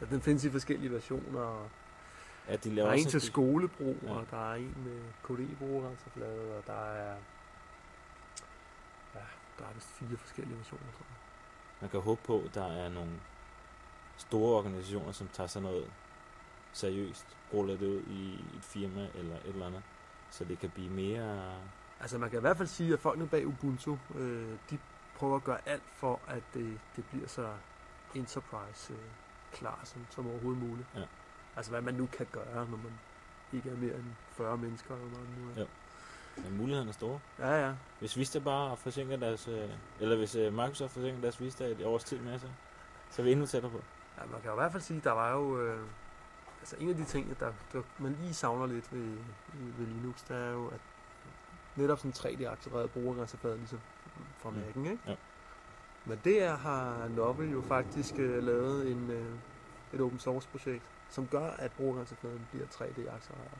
Ja. 0.00 0.06
den 0.06 0.20
findes 0.22 0.44
i 0.44 0.50
forskellige 0.50 0.92
versioner. 0.92 1.40
Og 1.40 1.68
Ja, 2.48 2.56
de 2.56 2.68
der 2.68 2.74
laver 2.74 2.88
er 2.88 2.92
en 2.92 3.04
til 3.06 3.20
skolebrug, 3.20 3.96
Ja. 4.02 4.12
og 4.12 4.26
der 4.30 4.50
er 4.50 4.54
en 4.54 4.74
med 4.84 5.00
KD-brugergrænseflade, 5.24 6.56
og 6.58 6.66
der 6.66 6.84
er... 6.92 7.16
Ja, 9.14 9.20
der 9.58 9.64
er 9.64 9.72
vist 9.74 9.88
fire 9.88 10.16
forskellige 10.16 10.56
versioner, 10.56 10.84
tror 10.92 11.06
jeg. 11.08 11.16
Man 11.80 11.90
kan 11.90 12.00
håbe 12.00 12.20
på, 12.24 12.42
at 12.48 12.54
der 12.54 12.66
er 12.66 12.88
nogle 12.88 13.10
store 14.16 14.58
organisationer, 14.58 15.12
som 15.12 15.28
tager 15.32 15.46
sådan 15.46 15.68
noget 15.68 15.90
seriøst, 16.72 17.26
ruller 17.54 17.76
det 17.76 17.86
ud 17.86 18.02
i 18.02 18.34
et 18.56 18.62
firma 18.64 19.08
eller 19.14 19.36
et 19.36 19.46
eller 19.46 19.66
andet, 19.66 19.82
så 20.30 20.44
det 20.44 20.58
kan 20.58 20.70
blive 20.70 20.90
mere... 20.90 21.54
Altså 22.00 22.18
man 22.18 22.30
kan 22.30 22.38
i 22.38 22.40
hvert 22.40 22.56
fald 22.56 22.68
sige, 22.68 22.92
at 22.92 23.00
folkene 23.00 23.28
bag 23.28 23.46
Ubuntu, 23.46 23.98
øh, 24.14 24.56
de 24.70 24.78
prøver 25.16 25.36
at 25.36 25.44
gøre 25.44 25.58
alt 25.66 25.82
for, 25.96 26.20
at 26.26 26.42
det, 26.54 26.80
det 26.96 27.04
bliver 27.04 27.28
så 27.28 27.52
enterprise 28.14 28.92
øh, 28.92 28.98
klar 29.52 29.80
som, 29.84 30.06
som 30.10 30.26
overhovedet 30.26 30.62
muligt. 30.62 30.88
Ja. 30.96 31.02
Altså 31.56 31.70
hvad 31.72 31.80
man 31.82 31.94
nu 31.94 32.08
kan 32.12 32.26
gøre, 32.32 32.54
når 32.54 32.76
man 32.76 32.92
ikke 33.52 33.70
er 33.70 33.76
mere 33.76 33.94
end 33.94 34.04
40 34.30 34.56
mennesker. 34.56 34.94
Eller 34.94 35.08
hvad 35.08 35.44
nu 35.44 35.50
er. 35.50 35.60
Ja. 35.60 35.66
Men 36.42 36.56
mulighederne 36.56 36.88
er 36.88 36.92
store. 36.92 37.20
Ja, 37.38 37.66
ja. 37.66 37.74
Hvis 37.98 38.16
Vista 38.16 38.38
bare 38.38 38.76
forsinker 38.76 39.16
deres... 39.16 39.48
øh, 39.48 39.70
Eller 40.00 40.16
hvis 40.16 40.34
øh, 40.34 40.52
Microsoft 40.52 40.92
forsinker 40.92 41.20
deres 41.20 41.40
Vista 41.40 41.64
et 41.64 41.86
års 41.86 42.04
tid 42.04 42.18
med, 42.18 42.38
så, 42.38 42.46
så 43.10 43.22
er 43.22 43.24
vi 43.24 43.32
endnu 43.32 43.46
tættere 43.46 43.72
på. 43.72 43.80
ja. 44.18 44.22
man 44.26 44.40
kan 44.40 44.48
jo 44.50 44.54
i 44.56 44.60
hvert 44.60 44.72
fald 44.72 44.82
sige, 44.82 45.00
der 45.04 45.12
var 45.12 45.32
jo... 45.32 45.60
Øh, 45.60 45.80
altså 46.60 46.76
en 46.80 46.88
af 46.90 46.96
de 46.96 47.04
ting, 47.04 47.40
der, 47.40 47.52
der 47.72 47.82
man 47.98 48.16
lige 48.20 48.34
savner 48.34 48.66
lidt 48.66 48.92
ved, 48.92 49.16
ved 49.78 49.86
Linux, 49.86 50.22
det 50.22 50.36
er 50.36 50.50
jo, 50.50 50.68
at 50.68 50.80
netop 51.76 51.98
sådan 51.98 52.12
3D-accelereret 52.12 52.86
brugergrænseflade, 52.90 53.56
ligesom 53.56 53.80
fra 54.38 54.50
Mm. 54.50 54.56
Mac'en, 54.56 54.78
ikke? 54.90 54.98
Ja. 55.06 55.14
Men 56.08 56.20
det 56.24 56.42
er, 56.42 56.56
har 56.56 57.08
Novel 57.08 57.50
jo 57.52 57.62
faktisk 57.62 58.14
øh, 58.18 58.42
lavet 58.42 58.90
en, 58.90 59.10
øh, 59.10 59.34
et 59.92 60.00
open 60.00 60.18
source 60.18 60.48
projekt, 60.48 60.82
som 61.08 61.26
gør, 61.26 61.50
at 61.50 61.72
brugergrænsefladen 61.72 62.46
bliver 62.50 62.66
3D-accelereret. 62.66 63.58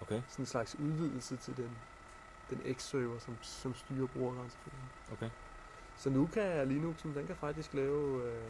Okay, 0.00 0.22
Sådan 0.28 0.42
en 0.42 0.46
slags 0.46 0.74
udvidelse 0.78 1.36
til 1.36 1.56
den, 1.56 1.70
den 2.50 2.74
X-server, 2.74 3.18
som, 3.18 3.36
som 3.42 3.74
styrer 3.74 4.06
brugergrænsefladen. 4.06 4.88
okay. 5.12 5.30
Så 5.96 6.10
nu 6.10 6.28
kan 6.32 6.68
Linuxen, 6.68 7.14
den 7.14 7.26
kan 7.26 7.36
faktisk 7.36 7.74
lave, 7.74 8.22
øh, 8.24 8.42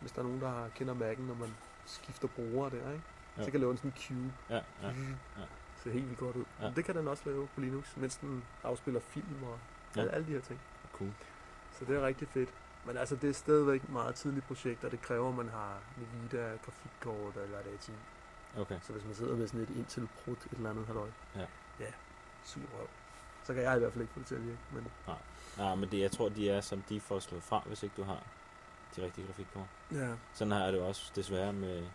hvis 0.00 0.12
der 0.12 0.18
er 0.18 0.22
nogen, 0.22 0.40
der 0.40 0.68
kender 0.74 0.94
Mac'en, 0.94 1.22
når 1.22 1.34
man 1.34 1.54
skifter 1.86 2.28
brugere 2.28 2.70
der, 2.70 2.92
ikke? 2.92 3.04
Ja. 3.36 3.44
Så 3.44 3.50
kan 3.50 3.60
lave 3.60 3.70
en 3.70 3.76
sådan 3.76 3.90
en 3.90 4.02
cube. 4.02 4.32
Ja, 4.50 4.54
ja. 4.54 4.88
Ja. 4.88 5.44
Ser 5.82 5.90
helt 5.90 6.06
vildt 6.06 6.18
godt 6.18 6.36
ud. 6.36 6.44
Ja. 6.60 6.66
Ja. 6.66 6.72
Det 6.76 6.84
kan 6.84 6.94
den 6.96 7.08
også 7.08 7.22
lave 7.26 7.48
på 7.54 7.60
Linux, 7.60 7.96
mens 7.96 8.16
den 8.16 8.44
afspiller 8.64 9.00
film 9.00 9.42
og 9.42 9.58
ja. 9.96 10.06
alle 10.08 10.26
de 10.26 10.32
her 10.32 10.40
ting. 10.40 10.60
Cool. 10.92 11.10
Så 11.72 11.84
det 11.84 11.96
er 11.96 12.06
rigtig 12.06 12.28
fedt. 12.28 12.54
Men 12.86 12.96
altså, 12.96 13.16
det 13.16 13.30
er 13.30 13.34
stadigvæk 13.34 13.82
et 13.82 13.88
meget 13.88 14.14
tidligt 14.14 14.46
projekt, 14.46 14.84
og 14.84 14.90
det 14.90 15.02
kræver, 15.02 15.28
at 15.28 15.34
man 15.34 15.48
har 15.48 15.78
Nvidia 15.96 16.56
grafikkort 16.64 17.36
eller 17.44 17.58
et 17.58 17.66
ATI. 17.74 17.92
Okay. 18.56 18.78
Så 18.82 18.92
hvis 18.92 19.04
man 19.04 19.14
sidder 19.14 19.36
med 19.36 19.46
sådan 19.48 19.60
et 19.60 19.70
Intel 19.70 20.08
Prut, 20.24 20.38
et 20.38 20.52
eller 20.52 20.70
andet 20.70 20.86
halløj. 20.86 21.08
Ja. 21.36 21.46
Ja, 21.80 21.92
super 22.44 22.78
røv. 22.78 22.88
Så 23.44 23.54
kan 23.54 23.62
jeg 23.62 23.76
i 23.76 23.78
hvert 23.78 23.92
fald 23.92 24.02
ikke 24.02 24.12
få 24.14 24.20
det 24.20 24.26
til 24.26 24.34
at 24.34 24.46
virke. 24.46 24.58
Men 24.72 24.86
Nej, 25.58 25.74
men 25.74 25.90
det, 25.90 26.00
jeg 26.00 26.10
tror, 26.10 26.28
de 26.28 26.50
er 26.50 26.60
som 26.60 26.82
de 26.82 27.00
får 27.00 27.18
slået 27.18 27.42
fra, 27.42 27.62
hvis 27.66 27.82
ikke 27.82 27.94
du 27.96 28.02
har 28.02 28.22
de 28.96 29.04
rigtige 29.04 29.26
grafikkort. 29.26 29.66
ja, 29.92 30.14
Sådan 30.34 30.50
har 30.50 30.64
jeg 30.64 30.72
det 30.72 30.80
også 30.80 31.12
desværre 31.16 31.52
med 31.52 31.86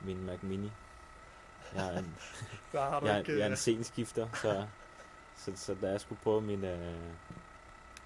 min 0.00 0.26
Mac 0.26 0.38
Mini. 0.42 0.72
Jeg 1.74 1.94
er 1.94 1.98
en, 1.98 2.16
har 2.72 3.00
du 3.00 3.06
jeg, 3.06 3.18
ikke... 3.18 3.32
jeg 3.32 3.40
er 3.40 3.50
en 3.50 3.56
sen 3.56 3.84
skifter, 3.84 4.28
så, 4.34 4.66
så, 5.36 5.52
så 5.56 5.74
da 5.74 5.90
jeg 5.90 6.00
skulle 6.00 6.20
prøve 6.22 6.40
min, 6.40 6.64
øh, 6.64 6.94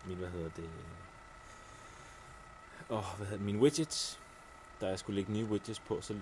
min 0.06 0.16
hvad 0.16 0.28
hedder 0.28 0.50
det, 0.56 0.70
åh, 2.90 3.04
hvad 3.16 3.26
hedder 3.26 3.36
det, 3.36 3.46
min 3.46 3.60
widgets, 3.60 4.20
da 4.80 4.86
jeg 4.88 4.98
skulle 4.98 5.16
lægge 5.16 5.32
nye 5.32 5.44
widgets 5.44 5.80
på, 5.80 6.00
så, 6.00 6.16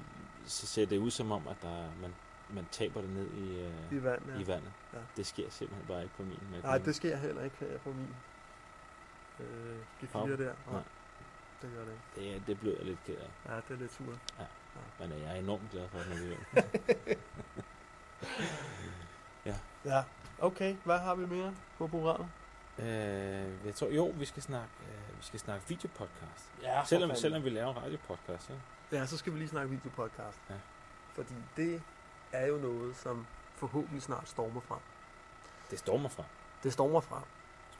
så 0.46 0.66
ser 0.66 0.86
det 0.86 0.98
ud 0.98 1.10
som 1.10 1.32
om, 1.32 1.48
at 1.48 1.56
der, 1.62 1.90
man, 2.02 2.14
man 2.50 2.66
taber 2.70 3.00
det 3.00 3.10
ned 3.10 3.30
i, 3.30 3.60
øh, 3.60 3.92
I 3.92 4.02
vand, 4.04 4.22
ja. 4.28 4.38
i 4.38 4.46
vandet. 4.46 4.72
Ja. 4.92 4.98
Det 5.16 5.26
sker 5.26 5.50
simpelthen 5.50 5.86
bare 5.88 6.02
ikke 6.02 6.14
på 6.16 6.22
min 6.22 6.38
Nej, 6.62 6.78
det 6.78 6.94
sker 6.96 7.16
heller 7.16 7.42
ikke 7.42 7.56
her 7.60 7.78
på 7.78 7.92
min 7.92 8.14
øh, 9.40 9.76
G4 10.02 10.06
Hop. 10.12 10.28
der. 10.28 10.36
Nej. 10.36 10.54
Nej. 10.72 10.82
Det 11.62 11.70
gør 11.74 11.84
det 11.84 11.92
ikke. 11.92 12.30
Det, 12.30 12.36
er- 12.36 12.40
det 12.46 12.60
blev 12.60 12.74
jeg 12.76 12.84
lidt 12.86 12.98
ked 13.06 13.16
af. 13.16 13.30
Ja, 13.52 13.56
det 13.56 13.70
er 13.70 13.76
lidt 13.76 13.92
sur. 13.92 14.18
Men 15.00 15.12
øh, 15.12 15.20
jeg 15.20 15.30
er 15.30 15.34
enormt 15.34 15.70
glad 15.70 15.88
for 15.88 15.98
den 15.98 16.12
alligevel. 16.12 16.38
Ja. 19.84 20.02
Okay, 20.38 20.76
hvad 20.84 20.98
har 20.98 21.14
vi 21.14 21.26
mere 21.26 21.54
på 21.78 21.86
programmet? 21.86 22.28
Øh, 22.78 22.86
jeg 23.66 23.74
tror, 23.74 23.88
jo, 23.88 24.06
vi 24.18 24.24
skal 24.24 24.42
snakke, 24.42 24.68
øh, 24.82 25.18
vi 25.18 25.22
skal 25.24 25.40
snakke 25.40 25.68
videopodcast. 25.68 26.50
Ja, 26.62 26.82
Selvom, 26.84 27.14
selvom 27.14 27.44
vi 27.44 27.50
laver 27.50 27.72
radiopodcast, 27.72 28.50
ikke? 28.50 28.62
Ja, 28.92 29.06
så 29.06 29.16
skal 29.16 29.32
vi 29.32 29.38
lige 29.38 29.48
snakke 29.48 29.70
videopodcast. 29.70 30.38
Ja. 30.50 30.54
Fordi 31.12 31.34
det 31.56 31.82
er 32.32 32.46
jo 32.46 32.56
noget, 32.56 32.96
som 32.96 33.26
forhåbentlig 33.56 34.02
snart 34.02 34.28
stormer 34.28 34.60
frem. 34.60 34.78
Det 35.70 35.78
stormer 35.78 36.08
fra. 36.08 36.24
Det 36.62 36.72
stormer 36.72 37.00
frem. 37.00 37.22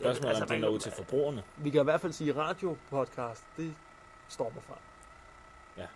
Spørgsmålet 0.00 0.28
altså, 0.28 0.44
om 0.44 0.48
det 0.48 0.61
når 0.61 0.68
kan- 0.68 0.74
ud 0.74 0.78
til 0.80 0.92
forbrugerne. 0.92 1.42
Vi 1.56 1.70
kan 1.70 1.80
i 1.80 1.85
hvert 1.85 2.00
fald 2.00 2.12
sige, 2.12 2.30
at 2.30 2.37
radiopodcast, 2.37 3.44
det 3.56 3.74
stormer 4.28 4.61
frem. 4.61 4.76
Ja. 5.76 5.87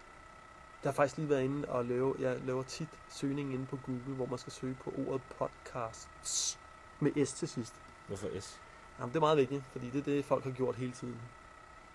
Der 0.83 0.89
har 0.89 0.93
faktisk 0.93 1.17
lige 1.17 1.29
været 1.29 1.43
inde 1.43 1.69
og 1.69 1.85
lave, 1.85 2.15
jeg 2.19 2.41
laver 2.41 2.63
tit 2.63 2.89
søgning 3.09 3.55
inde 3.55 3.67
på 3.67 3.79
Google, 3.87 4.15
hvor 4.15 4.27
man 4.27 4.39
skal 4.39 4.53
søge 4.53 4.77
på 4.85 4.95
ordet 5.09 5.23
podcasts 5.39 6.59
med 7.01 7.27
S 7.27 7.33
til 7.33 7.49
sidst. 7.49 7.75
Hvorfor 8.07 8.41
S? 8.41 8.61
Jamen, 9.01 9.09
det 9.13 9.17
er 9.17 9.21
meget 9.21 9.39
vigtigt, 9.39 9.63
fordi 9.73 9.91
det 9.91 9.99
er 9.99 10.03
det, 10.05 10.25
folk 10.25 10.45
har 10.45 10.51
gjort 10.51 10.77
hele 10.77 10.93
tiden. 10.93 11.21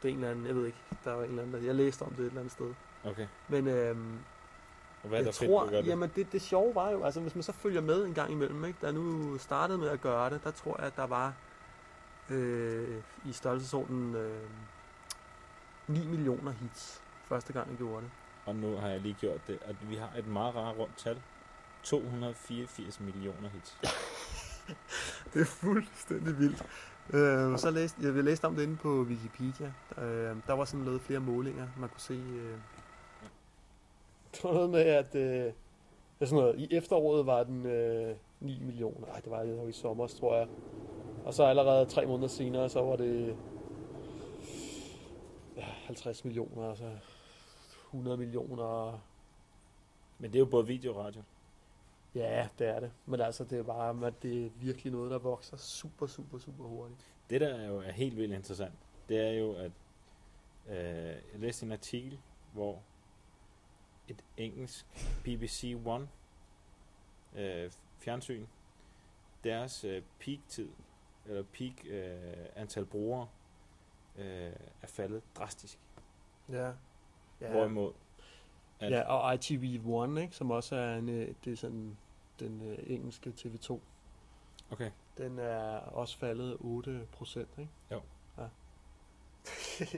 Det 0.02 0.10
er 0.10 0.14
en 0.14 0.16
eller 0.20 0.32
anden, 0.32 0.46
jeg 0.46 0.56
ved 0.56 0.66
ikke, 0.66 0.78
der 1.04 1.12
var 1.14 1.24
en 1.24 1.30
eller 1.30 1.44
anden, 1.44 1.56
der, 1.62 1.66
jeg 1.68 1.76
læste 1.76 2.02
om 2.04 2.10
det 2.12 2.20
et 2.20 2.26
eller 2.26 2.40
andet 2.40 2.52
sted. 2.54 2.74
Okay. 3.04 3.28
Men 3.48 3.68
øhm, 3.68 4.18
Og 5.04 5.10
hvad 5.10 5.20
er 5.20 5.24
der 5.24 5.28
jeg 5.28 5.36
fedt 5.36 5.50
tror, 5.50 5.60
ved 5.60 5.68
at 5.68 5.72
gøre 5.72 5.82
det? 5.82 5.88
jamen 5.88 6.12
det, 6.16 6.32
det 6.32 6.42
sjove 6.42 6.76
var 6.76 6.92
jo, 6.92 7.04
altså 7.04 7.20
hvis 7.22 7.36
man 7.36 7.44
så 7.44 7.52
følger 7.52 7.82
med 7.82 8.06
en 8.06 8.14
gang 8.14 8.32
imellem, 8.32 8.66
ikke, 8.66 8.80
der 8.82 8.92
nu 8.92 9.38
startede 9.38 9.78
med 9.78 9.90
at 9.90 10.02
gøre 10.02 10.30
det, 10.30 10.44
der 10.44 10.52
tror 10.52 10.76
jeg, 10.78 10.88
at 10.88 10.96
der 10.96 11.08
var 11.08 11.34
øh, 12.30 12.98
i 13.26 13.32
størrelsesordenen 13.32 14.16
øh, 14.16 14.42
9 15.88 16.06
millioner 16.08 16.52
hits, 16.52 17.02
første 17.26 17.54
gang 17.54 17.70
jeg 17.70 17.78
gjorde 17.78 18.02
det. 18.02 18.12
Og 18.46 18.56
nu 18.56 18.78
har 18.78 18.88
jeg 18.88 19.00
lige 19.02 19.18
gjort 19.20 19.48
det, 19.48 19.60
at 19.66 19.76
vi 19.90 19.96
har 19.96 20.10
et 20.18 20.28
meget 20.28 20.56
rart 20.56 20.78
rundt 20.78 20.98
tal. 20.98 21.22
284 21.84 23.00
millioner 23.00 23.50
hits. 23.50 23.78
Det 25.34 25.42
er 25.42 25.46
fuldstændig 25.46 26.40
vildt. 26.40 26.66
Øh, 27.14 27.58
så 27.58 27.72
læste, 27.72 27.98
jeg 28.04 28.24
læste 28.24 28.46
om 28.46 28.56
det 28.56 28.64
inde 28.64 28.76
på 28.76 28.90
Wikipedia. 28.90 29.74
Øh, 29.98 30.36
der 30.48 30.54
var 30.54 30.66
sådan 30.66 30.86
lavet 30.86 31.02
flere 31.02 31.20
målinger, 31.20 31.68
man 31.78 31.90
kunne 31.90 32.00
se. 32.00 32.14
Øh, 32.14 32.58
det 34.32 34.44
var 34.44 34.54
noget 34.54 34.70
med, 34.70 34.82
at 34.82 35.16
øh, 35.16 35.54
sådan 36.20 36.44
noget, 36.44 36.60
i 36.60 36.68
efteråret 36.72 37.26
var 37.26 37.44
den 37.44 37.66
øh, 37.66 38.16
9 38.40 38.60
millioner. 38.60 39.08
Nej, 39.08 39.20
det 39.20 39.32
var 39.32 39.44
jo 39.44 39.68
i 39.68 39.72
sommer, 39.72 40.08
tror 40.08 40.38
jeg. 40.38 40.48
Og 41.26 41.34
så 41.34 41.44
allerede 41.44 41.86
tre 41.86 42.06
måneder 42.06 42.28
senere, 42.28 42.70
så 42.70 42.82
var 42.82 42.96
det 42.96 43.36
ja, 45.58 45.66
50 45.86 46.26
millioner, 46.26 46.70
altså 46.70 46.90
100 47.88 48.18
millioner. 48.18 49.00
Men 50.20 50.32
det 50.32 50.36
er 50.36 50.40
jo 50.40 50.46
både 50.46 50.68
video 50.68 50.96
og 50.96 51.06
radio. 51.06 51.22
Ja, 52.16 52.48
det 52.60 52.68
er 52.68 52.80
det. 52.80 52.92
Men 53.06 53.22
altså, 53.22 53.44
det 53.44 53.60
er 53.60 53.64
bare, 53.64 54.08
at 54.08 54.24
det 54.24 54.46
er 54.46 54.50
virkelig 54.50 54.92
noget, 54.94 55.12
der 55.12 55.18
vokser 55.18 55.58
super, 55.58 56.08
super, 56.08 56.38
super 56.38 56.64
hurtigt. 56.64 57.14
Det, 57.30 57.42
der 57.42 57.56
er 57.56 57.68
jo 57.68 57.78
er 57.78 57.92
helt 57.92 58.18
vildt 58.18 58.34
interessant, 58.34 58.74
det 59.10 59.20
er 59.28 59.32
jo, 59.32 59.54
at 59.54 59.72
øh, 60.68 60.76
jeg 61.34 61.40
læste 61.40 61.66
en 61.66 61.72
artikel, 61.72 62.20
hvor 62.54 62.82
et 64.08 64.24
engelsk 64.38 64.86
BBC 65.24 65.78
One 65.86 66.10
øh, 67.36 67.72
fjernsyn, 67.98 68.46
deres 69.44 69.84
øh, 69.84 70.02
peak-tid, 70.20 70.70
eller 71.26 71.44
peak 71.44 71.86
øh, 71.86 72.46
antal 72.56 72.86
brugere, 72.86 73.28
øh, 74.18 74.54
er 74.82 74.88
faldet 74.88 75.22
drastisk. 75.36 75.80
Ja. 76.50 76.72
Ja. 77.42 77.52
Hvorimod, 77.52 77.94
at, 78.80 78.92
Ja, 78.92 79.02
og 79.02 79.34
ITV1, 79.34 80.20
ikke, 80.20 80.36
som 80.36 80.52
også 80.52 80.76
er 80.76 80.96
en, 80.96 81.10
øh, 81.10 81.34
det 81.46 81.54
er 81.54 81.58
sådan 81.58 81.98
den 82.40 82.62
øh, 82.62 82.78
engelske 82.88 83.34
TV2. 83.40 83.80
okay, 84.72 84.92
Den 85.18 85.40
er 85.40 85.78
også 85.78 86.18
faldet 86.18 86.58
8 86.60 87.08
procent, 87.12 87.50
ikke? 87.58 87.72
Jo. 87.92 88.02
Ja. 88.38 88.48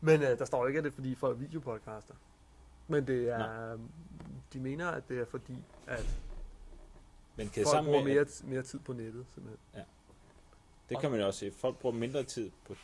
Men 0.00 0.22
øh, 0.22 0.38
der 0.38 0.44
står 0.44 0.66
ikke, 0.66 0.78
at 0.78 0.84
det 0.84 0.90
er 0.90 0.94
fordi 0.94 1.14
folk 1.14 1.36
er 1.36 1.40
videopodcaster. 1.40 2.14
Men 2.88 3.06
det 3.06 3.28
er, 3.28 3.78
de 4.52 4.60
mener, 4.60 4.88
at 4.88 5.08
det 5.08 5.18
er 5.18 5.24
fordi, 5.24 5.64
at 5.86 6.20
men 7.36 7.48
kan 7.48 7.64
folk 7.64 7.84
bruger 7.84 8.04
med, 8.04 8.14
mere, 8.14 8.26
mere 8.44 8.62
tid 8.62 8.78
på 8.78 8.92
nettet, 8.92 9.26
simpelthen. 9.34 9.84
det 10.88 11.00
kan 11.00 11.10
man 11.10 11.20
jo 11.20 11.26
også 11.26 11.38
se, 11.38 11.52
folk 11.52 11.78
bruger 11.78 11.96
mindre 11.96 12.22
tid 12.22 12.50
på, 12.64 12.74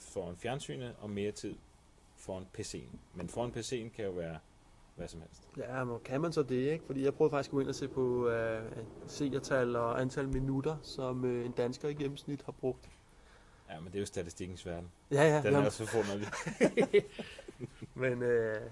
foran 0.00 0.36
fjernsynet, 0.36 0.96
og 1.00 1.10
mere 1.10 1.32
tid 1.32 1.54
foran 2.16 2.46
PC'en. 2.58 2.96
Men 3.14 3.28
foran 3.28 3.50
PC'en 3.50 3.96
kan 3.96 4.04
jo 4.04 4.10
være 4.10 4.38
hvad 4.96 5.08
som 5.08 5.20
helst. 5.20 5.48
Ja, 5.56 5.84
men 5.84 5.98
kan 6.04 6.20
man 6.20 6.32
så 6.32 6.42
det, 6.42 6.72
ikke? 6.72 6.84
Fordi 6.86 7.04
jeg 7.04 7.14
prøvede 7.14 7.30
faktisk 7.30 7.48
at 7.50 7.52
gå 7.52 7.60
ind 7.60 7.68
og 7.68 7.74
se 7.74 7.88
på 7.88 8.28
uh, 8.28 8.32
seertal 9.06 9.76
og 9.76 10.00
antal 10.00 10.28
minutter, 10.28 10.76
som 10.82 11.24
uh, 11.24 11.44
en 11.44 11.52
dansker 11.52 11.88
i 11.88 11.94
gennemsnit 11.94 12.42
har 12.42 12.52
brugt. 12.52 12.90
Ja, 13.70 13.80
men 13.80 13.86
det 13.86 13.94
er 13.94 14.00
jo 14.00 14.06
statistikkens 14.06 14.66
verden. 14.66 14.90
Ja, 15.10 15.22
ja. 15.22 15.36
Den 15.36 15.46
er 15.46 15.50
jamen, 15.50 15.66
også 15.66 15.86
forunderlig. 15.86 16.28
men 18.02 18.22
uh, 18.22 18.70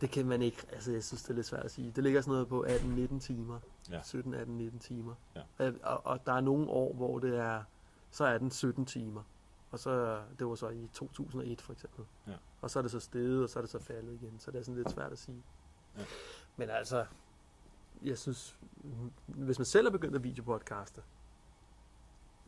det 0.00 0.10
kan 0.10 0.26
man 0.26 0.42
ikke, 0.42 0.66
altså 0.72 0.92
jeg 0.92 1.04
synes, 1.04 1.22
det 1.22 1.30
er 1.30 1.34
lidt 1.34 1.46
svært 1.46 1.64
at 1.64 1.70
sige. 1.70 1.92
Det 1.96 2.04
ligger 2.04 2.20
sådan 2.20 2.32
noget 2.32 2.48
på 2.48 2.64
18-19 2.68 3.20
timer. 3.20 3.58
Ja. 3.90 4.00
17, 4.02 4.34
18, 4.34 4.58
19 4.58 4.78
timer. 4.78 5.14
Ja. 5.36 5.66
Øh, 5.66 5.74
Og, 5.82 6.06
og 6.06 6.26
der 6.26 6.32
er 6.32 6.40
nogle 6.40 6.68
år, 6.70 6.94
hvor 6.94 7.18
det 7.18 7.38
er, 7.38 7.62
så 8.10 8.24
er 8.24 8.38
den 8.38 8.50
17 8.50 8.86
timer. 8.86 9.22
Og 9.74 9.80
så, 9.80 10.22
det 10.38 10.46
var 10.46 10.54
så 10.54 10.68
i 10.68 10.88
2001 10.92 11.60
for 11.60 11.72
eksempel. 11.72 12.04
Ja. 12.26 12.32
Og 12.60 12.70
så 12.70 12.78
er 12.78 12.82
det 12.82 12.90
så 12.90 13.00
steget, 13.00 13.42
og 13.42 13.48
så 13.48 13.58
er 13.58 13.60
det 13.62 13.70
så 13.70 13.78
faldet 13.78 14.12
igen. 14.22 14.36
Så 14.38 14.50
det 14.50 14.58
er 14.58 14.62
sådan 14.62 14.76
lidt 14.76 14.90
svært 14.90 15.12
at 15.12 15.18
sige. 15.18 15.42
Ja. 15.98 16.04
Men 16.56 16.70
altså, 16.70 17.06
jeg 18.02 18.18
synes, 18.18 18.58
hvis 19.26 19.58
man 19.58 19.64
selv 19.66 19.86
er 19.86 19.90
begyndt 19.90 20.14
at 20.16 20.24
videopodcaste, 20.24 21.02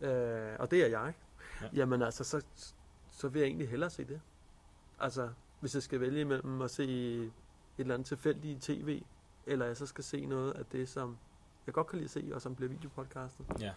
øh, 0.01 0.57
og 0.59 0.71
det 0.71 0.83
er 0.85 0.87
jeg, 0.87 1.15
Ja. 1.61 1.65
ja. 1.67 1.71
jamen 1.73 2.03
altså, 2.03 2.25
så, 2.25 2.45
så 3.11 3.29
vil 3.29 3.41
jeg 3.41 3.47
egentlig 3.47 3.69
hellere 3.69 3.91
se 3.91 4.05
det. 4.05 4.21
Altså, 4.99 5.31
hvis 5.61 5.75
jeg 5.75 5.83
skal 5.83 6.01
vælge 6.01 6.21
imellem 6.21 6.62
at 6.62 6.71
se 6.71 6.85
et 6.85 7.33
eller 7.79 7.95
andet 7.95 8.07
tilfældigt 8.07 8.62
tv, 8.62 9.03
eller 9.47 9.67
jeg 9.67 9.77
så 9.77 9.87
skal 9.87 10.05
se 10.05 10.27
noget 10.27 10.53
af 10.53 10.67
det, 10.67 10.89
som 10.89 11.19
jeg 11.67 11.75
godt 11.75 11.87
kan 11.87 11.99
lide 11.99 12.05
at 12.05 12.11
se, 12.11 12.31
og 12.35 12.43
som 12.43 12.55
bliver 12.57 12.69
videopodcastet, 12.71 13.47
Ja, 13.61 13.73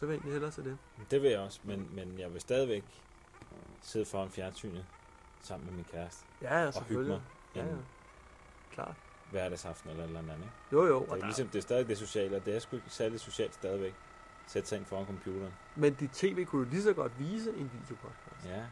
så 0.00 0.06
vil 0.06 0.12
jeg 0.12 0.16
egentlig 0.18 0.32
hellere 0.32 0.52
se 0.52 0.64
det. 0.64 0.78
det 1.10 1.22
vil 1.22 1.30
jeg 1.30 1.40
også, 1.40 1.60
men, 1.64 1.88
men 1.94 2.18
jeg 2.18 2.32
vil 2.32 2.40
stadigvæk 2.40 2.84
sidde 3.82 4.04
foran 4.06 4.30
fjernsynet 4.30 4.86
sammen 5.40 5.66
med 5.66 5.74
min 5.74 5.84
kæreste 5.92 6.24
Ja, 6.42 6.58
ja, 6.58 6.66
og 6.66 6.72
hygge 6.72 6.72
selvfølgelig. 6.72 7.10
mig 7.12 7.22
Ja, 7.54 7.64
ja. 7.70 7.76
Klart. 8.72 8.94
hverdagsaften 9.30 9.90
eller 9.90 10.04
eller 10.04 10.18
andet. 10.20 10.34
Ikke? 10.36 10.48
Jo, 10.72 10.86
jo. 10.86 11.00
Det 11.00 11.08
Og 11.08 11.16
er, 11.16 11.20
der, 11.20 11.26
ligesom, 11.26 11.48
det 11.48 11.58
er 11.58 11.62
stadig 11.62 11.88
det 11.88 11.98
sociale, 11.98 12.36
og 12.36 12.44
det 12.46 12.56
er 12.56 12.58
sgu 12.58 12.76
ikke 12.76 12.90
særlig 12.90 13.20
socialt 13.20 13.54
stadigvæk. 13.54 13.94
Sætte 14.46 14.68
sig 14.68 14.76
ind 14.78 14.84
foran 14.86 15.06
computeren. 15.06 15.52
Men 15.76 15.94
dit 15.94 16.10
tv 16.10 16.44
kunne 16.44 16.64
jo 16.64 16.70
lige 16.70 16.82
så 16.82 16.92
godt 16.92 17.18
vise 17.18 17.50
en 17.50 17.70
videopodcast. 17.72 18.46
Ja, 18.46 18.64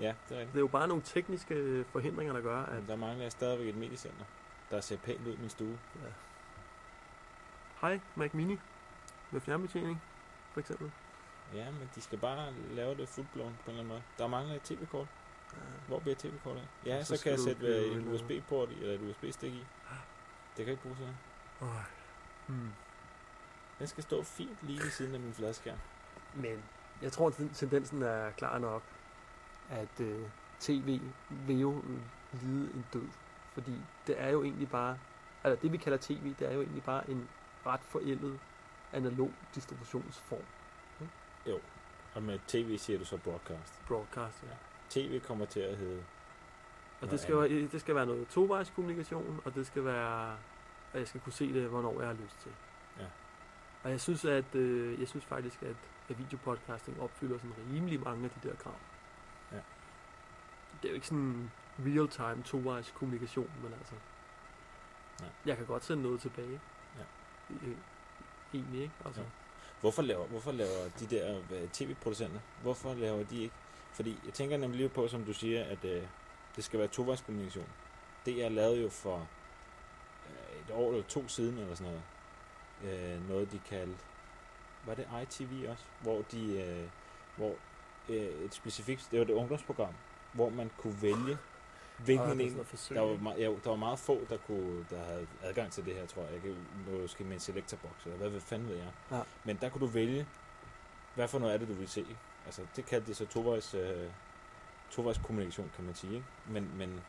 ja 0.00 0.14
det 0.28 0.36
er 0.36 0.40
rigtigt. 0.40 0.52
Det 0.52 0.56
er 0.56 0.60
jo 0.60 0.66
bare 0.66 0.88
nogle 0.88 1.02
tekniske 1.02 1.84
forhindringer, 1.88 2.34
der 2.34 2.40
gør, 2.40 2.58
at 2.62 2.74
Men 2.74 2.88
der 2.88 2.96
mangler 2.96 3.22
jeg 3.22 3.32
stadigvæk 3.32 3.68
et 3.68 3.76
mediecenter, 3.76 4.24
der 4.70 4.80
ser 4.80 4.96
pænt 4.96 5.26
ud 5.26 5.32
i 5.32 5.36
min 5.40 5.50
stue. 5.50 5.78
hej, 7.80 8.00
Mac 8.14 8.30
Mini 8.34 8.58
med 9.30 9.40
fjernbetjening, 9.40 10.02
for 10.54 10.60
eksempel. 10.60 10.90
Ja, 11.54 11.70
men 11.70 11.90
de 11.94 12.00
skal 12.00 12.18
bare 12.18 12.52
lave 12.70 12.94
det 12.96 13.08
fuldblåen 13.08 13.54
på 13.64 13.70
en 13.70 13.78
eller 13.78 13.80
anden 13.80 13.88
måde. 13.88 14.02
Der 14.18 14.26
mangler 14.26 14.54
et 14.54 14.62
tv-kort. 14.62 15.06
Ja. 15.52 15.58
Hvor 15.88 15.98
bliver 15.98 16.12
et 16.12 16.18
tv-kort 16.18 16.56
af? 16.56 16.66
Ja, 16.86 17.04
Så 17.04 17.16
så, 17.16 17.22
kan 17.22 17.32
jeg 17.32 17.40
sætte 17.40 17.66
øh, 17.66 17.96
et. 17.96 18.06
USB-port 18.06 18.68
i, 18.70 18.80
eller 18.82 18.94
et 18.94 19.00
USB-stik 19.10 19.52
i. 19.52 19.64
Det 20.56 20.64
kan 20.64 20.68
ikke 20.68 20.82
bruges 20.82 20.98
sådan. 20.98 21.14
Øj. 21.60 21.68
Hmm. 22.46 22.70
Den 23.78 23.86
skal 23.86 24.02
stå 24.02 24.22
fint 24.22 24.56
lige 24.62 24.80
ved 24.82 24.90
siden 24.90 25.14
af 25.14 25.20
min 25.20 25.34
fladskærm. 25.34 25.78
Men 26.34 26.62
jeg 27.02 27.12
tror, 27.12 27.26
at 27.28 27.36
den- 27.36 27.48
tendensen 27.54 28.02
er 28.02 28.30
klar 28.30 28.58
nok, 28.58 28.82
at 29.70 30.00
øh, 30.00 30.26
tv 30.60 31.00
vil 31.30 31.60
jo 31.60 31.82
lide 32.32 32.70
en 32.74 32.86
død. 32.92 33.08
Fordi 33.54 33.72
det 34.06 34.20
er 34.20 34.28
jo 34.28 34.42
egentlig 34.42 34.70
bare, 34.70 34.98
altså 35.44 35.62
det 35.62 35.72
vi 35.72 35.76
kalder 35.76 35.98
tv, 36.00 36.34
det 36.38 36.48
er 36.48 36.52
jo 36.54 36.60
egentlig 36.62 36.82
bare 36.82 37.10
en 37.10 37.28
ret 37.66 37.80
forældet 37.80 38.38
analog 38.94 39.32
distributionsform, 39.54 40.42
Og 42.14 42.22
med 42.22 42.38
tv 42.46 42.78
siger 42.78 42.98
du 42.98 43.04
så 43.04 43.16
broadcast. 43.16 43.82
broadcast. 43.88 44.42
Ja. 44.42 44.48
TV 44.90 45.20
kommer 45.20 45.44
til 45.46 45.60
at 45.60 45.76
hedde... 45.76 46.04
Og 47.00 47.10
det 47.10 47.20
skal, 47.20 47.36
være, 47.36 47.48
det 47.48 47.80
skal 47.80 47.94
være 47.94 48.06
noget 48.06 48.28
tovejskommunikation, 48.28 49.40
og 49.44 49.54
det 49.54 49.66
skal 49.66 49.84
være, 49.84 50.32
at 50.92 50.98
jeg 51.00 51.08
skal 51.08 51.20
kunne 51.20 51.32
se 51.32 51.52
det, 51.54 51.68
hvornår 51.68 51.98
jeg 52.00 52.08
har 52.08 52.14
lyst 52.14 52.36
til. 52.42 52.52
Ja. 52.98 53.06
Og 53.84 53.90
jeg 53.90 54.00
synes, 54.00 54.24
at 54.24 54.54
øh, 54.54 55.00
jeg 55.00 55.08
synes 55.08 55.24
faktisk, 55.24 55.62
at, 55.62 55.76
at 56.08 56.18
videopodcasting 56.18 57.00
opfylder 57.00 57.38
sådan 57.38 57.54
rimelig 57.72 58.00
mange 58.00 58.24
af 58.24 58.30
de 58.30 58.48
der 58.48 58.54
krav. 58.56 58.74
Ja. 59.52 59.56
Det 60.82 60.84
er 60.84 60.88
jo 60.88 60.94
ikke 60.94 61.06
sådan 61.06 61.50
real-time 61.86 62.42
tovejs 62.42 62.90
kommunikation, 62.96 63.50
men 63.62 63.72
altså, 63.72 63.94
Nej. 65.20 65.30
jeg 65.46 65.56
kan 65.56 65.66
godt 65.66 65.84
sende 65.84 66.02
noget 66.02 66.20
tilbage. 66.20 66.60
Ja. 66.98 67.04
Egentlig, 68.54 68.82
ikke? 68.82 68.94
Altså, 69.04 69.20
Ja. 69.20 69.26
Hvorfor 69.80 70.02
laver, 70.02 70.26
hvorfor 70.26 70.52
laver 70.52 70.88
de 71.00 71.06
der 71.06 71.40
tv-producenter, 71.72 72.40
hvorfor 72.62 72.94
laver 72.94 73.24
de 73.24 73.42
ikke? 73.42 73.54
Fordi 73.92 74.18
jeg 74.24 74.32
tænker 74.34 74.56
nemlig 74.56 74.78
lige 74.78 74.88
på, 74.88 75.08
som 75.08 75.24
du 75.24 75.32
siger, 75.32 75.64
at 75.64 75.84
øh, 75.84 76.02
det 76.56 76.64
skal 76.64 76.78
være 76.78 76.88
tovejskommunikation. 76.88 77.66
Det 78.26 78.44
er 78.44 78.48
lavet 78.48 78.82
jo 78.82 78.88
for 78.88 79.28
øh, 80.26 80.60
et 80.60 80.74
år 80.74 80.90
eller 80.90 81.04
to 81.04 81.28
siden, 81.28 81.58
eller 81.58 81.74
sådan 81.74 81.92
noget. 82.82 83.04
Øh, 83.14 83.28
noget 83.28 83.52
de 83.52 83.60
kaldte, 83.68 83.98
var 84.86 84.94
det 84.94 85.06
ITV 85.22 85.70
også? 85.70 85.84
Hvor 86.00 86.22
de, 86.32 86.60
øh, 86.60 86.88
hvor 87.36 87.54
øh, 88.08 88.44
et 88.44 88.54
specifikt, 88.54 89.08
det 89.10 89.18
var 89.18 89.24
det 89.24 89.34
ungdomsprogram, 89.34 89.94
hvor 90.32 90.48
man 90.48 90.70
kunne 90.78 91.02
vælge, 91.02 91.38
hvilken 91.98 92.40
en, 92.40 92.58
der 92.88 93.00
var, 93.00 93.16
meget, 93.22 93.38
ja, 93.40 93.44
der 93.44 93.68
var 93.70 93.76
meget 93.76 93.98
få, 93.98 94.26
der, 94.28 94.36
kunne, 94.36 94.86
der 94.90 95.04
havde 95.04 95.26
adgang 95.42 95.72
til 95.72 95.84
det 95.84 95.94
her, 95.94 96.06
tror 96.06 96.22
jeg. 96.22 96.32
jeg 96.32 96.40
kan, 96.42 96.56
måske 97.00 97.24
med 97.24 97.32
en 97.34 97.40
selectorbox, 97.40 97.90
eller 98.04 98.16
hvad, 98.18 98.28
hvad 98.30 98.40
fanden 98.40 98.68
ved 98.68 98.76
jeg. 98.76 98.90
Ja. 99.10 99.20
Men 99.44 99.58
der 99.60 99.68
kunne 99.68 99.80
du 99.80 99.86
vælge, 99.92 100.26
hvad 101.14 101.28
for 101.28 101.38
noget 101.38 101.52
af 101.52 101.58
det, 101.58 101.68
du 101.68 101.72
ville 101.72 101.90
se. 101.90 102.06
Altså, 102.46 102.62
det 102.76 102.86
kaldte 102.86 103.06
de 103.10 103.14
så 103.14 103.26
tovejs, 103.26 103.74
øh, 103.74 104.10
tovejs 104.90 105.18
kommunikation, 105.24 105.70
kan 105.76 105.84
man 105.84 105.94
sige. 105.94 106.14
Ikke? 106.14 106.26
Men, 106.48 106.70
men, 106.78 107.00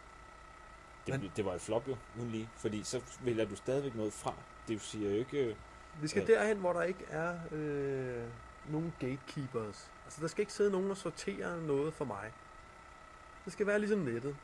det, 1.07 1.21
Men- 1.21 1.31
det 1.35 1.45
var 1.45 1.53
et 1.53 1.61
flop 1.61 1.87
jo, 1.87 1.95
uden 2.19 2.29
lige. 2.31 2.49
Fordi 2.55 2.83
så 2.83 3.01
vælger 3.23 3.45
du 3.45 3.55
stadigvæk 3.55 3.95
noget 3.95 4.13
fra. 4.13 4.33
Det 4.67 4.81
siger 4.81 5.09
jo 5.11 5.15
ikke... 5.15 5.37
øh, 5.45 5.55
Vi 6.01 6.07
skal 6.07 6.25
Ja. 6.27 6.33
derhen, 6.33 6.57
hvor 6.57 6.73
der 6.73 6.81
ikke 6.83 7.05
er 7.09 7.39
øh, 7.51 8.23
nogen 8.69 8.93
gatekeepers. 8.99 9.91
Altså, 10.05 10.21
der 10.21 10.27
skal 10.27 10.41
ikke 10.41 10.53
sidde 10.53 10.71
nogen 10.71 10.91
og 10.91 10.97
sortere 10.97 11.61
noget 11.61 11.93
for 11.93 12.05
mig. 12.05 12.31
Det 13.45 13.53
skal 13.53 13.67
være 13.67 13.79
ligesom 13.79 13.99
nettet. 13.99 14.35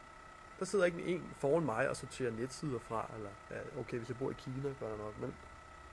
Der 0.62 0.66
sidder 0.66 0.86
ikke 0.86 1.04
en 1.04 1.34
foran 1.36 1.66
mig 1.66 1.90
og 1.90 1.96
sorterer 1.96 2.32
netsider 2.32 2.80
fra, 2.80 3.10
eller 3.16 3.30
ja, 3.52 3.80
okay, 3.80 3.98
hvis 3.98 4.10
jeg 4.10 4.18
bor 4.18 4.30
i 4.30 4.34
Kina, 4.34 4.74
gør 4.80 4.88
jeg 4.88 4.98
nok, 4.98 5.20
men 5.20 5.34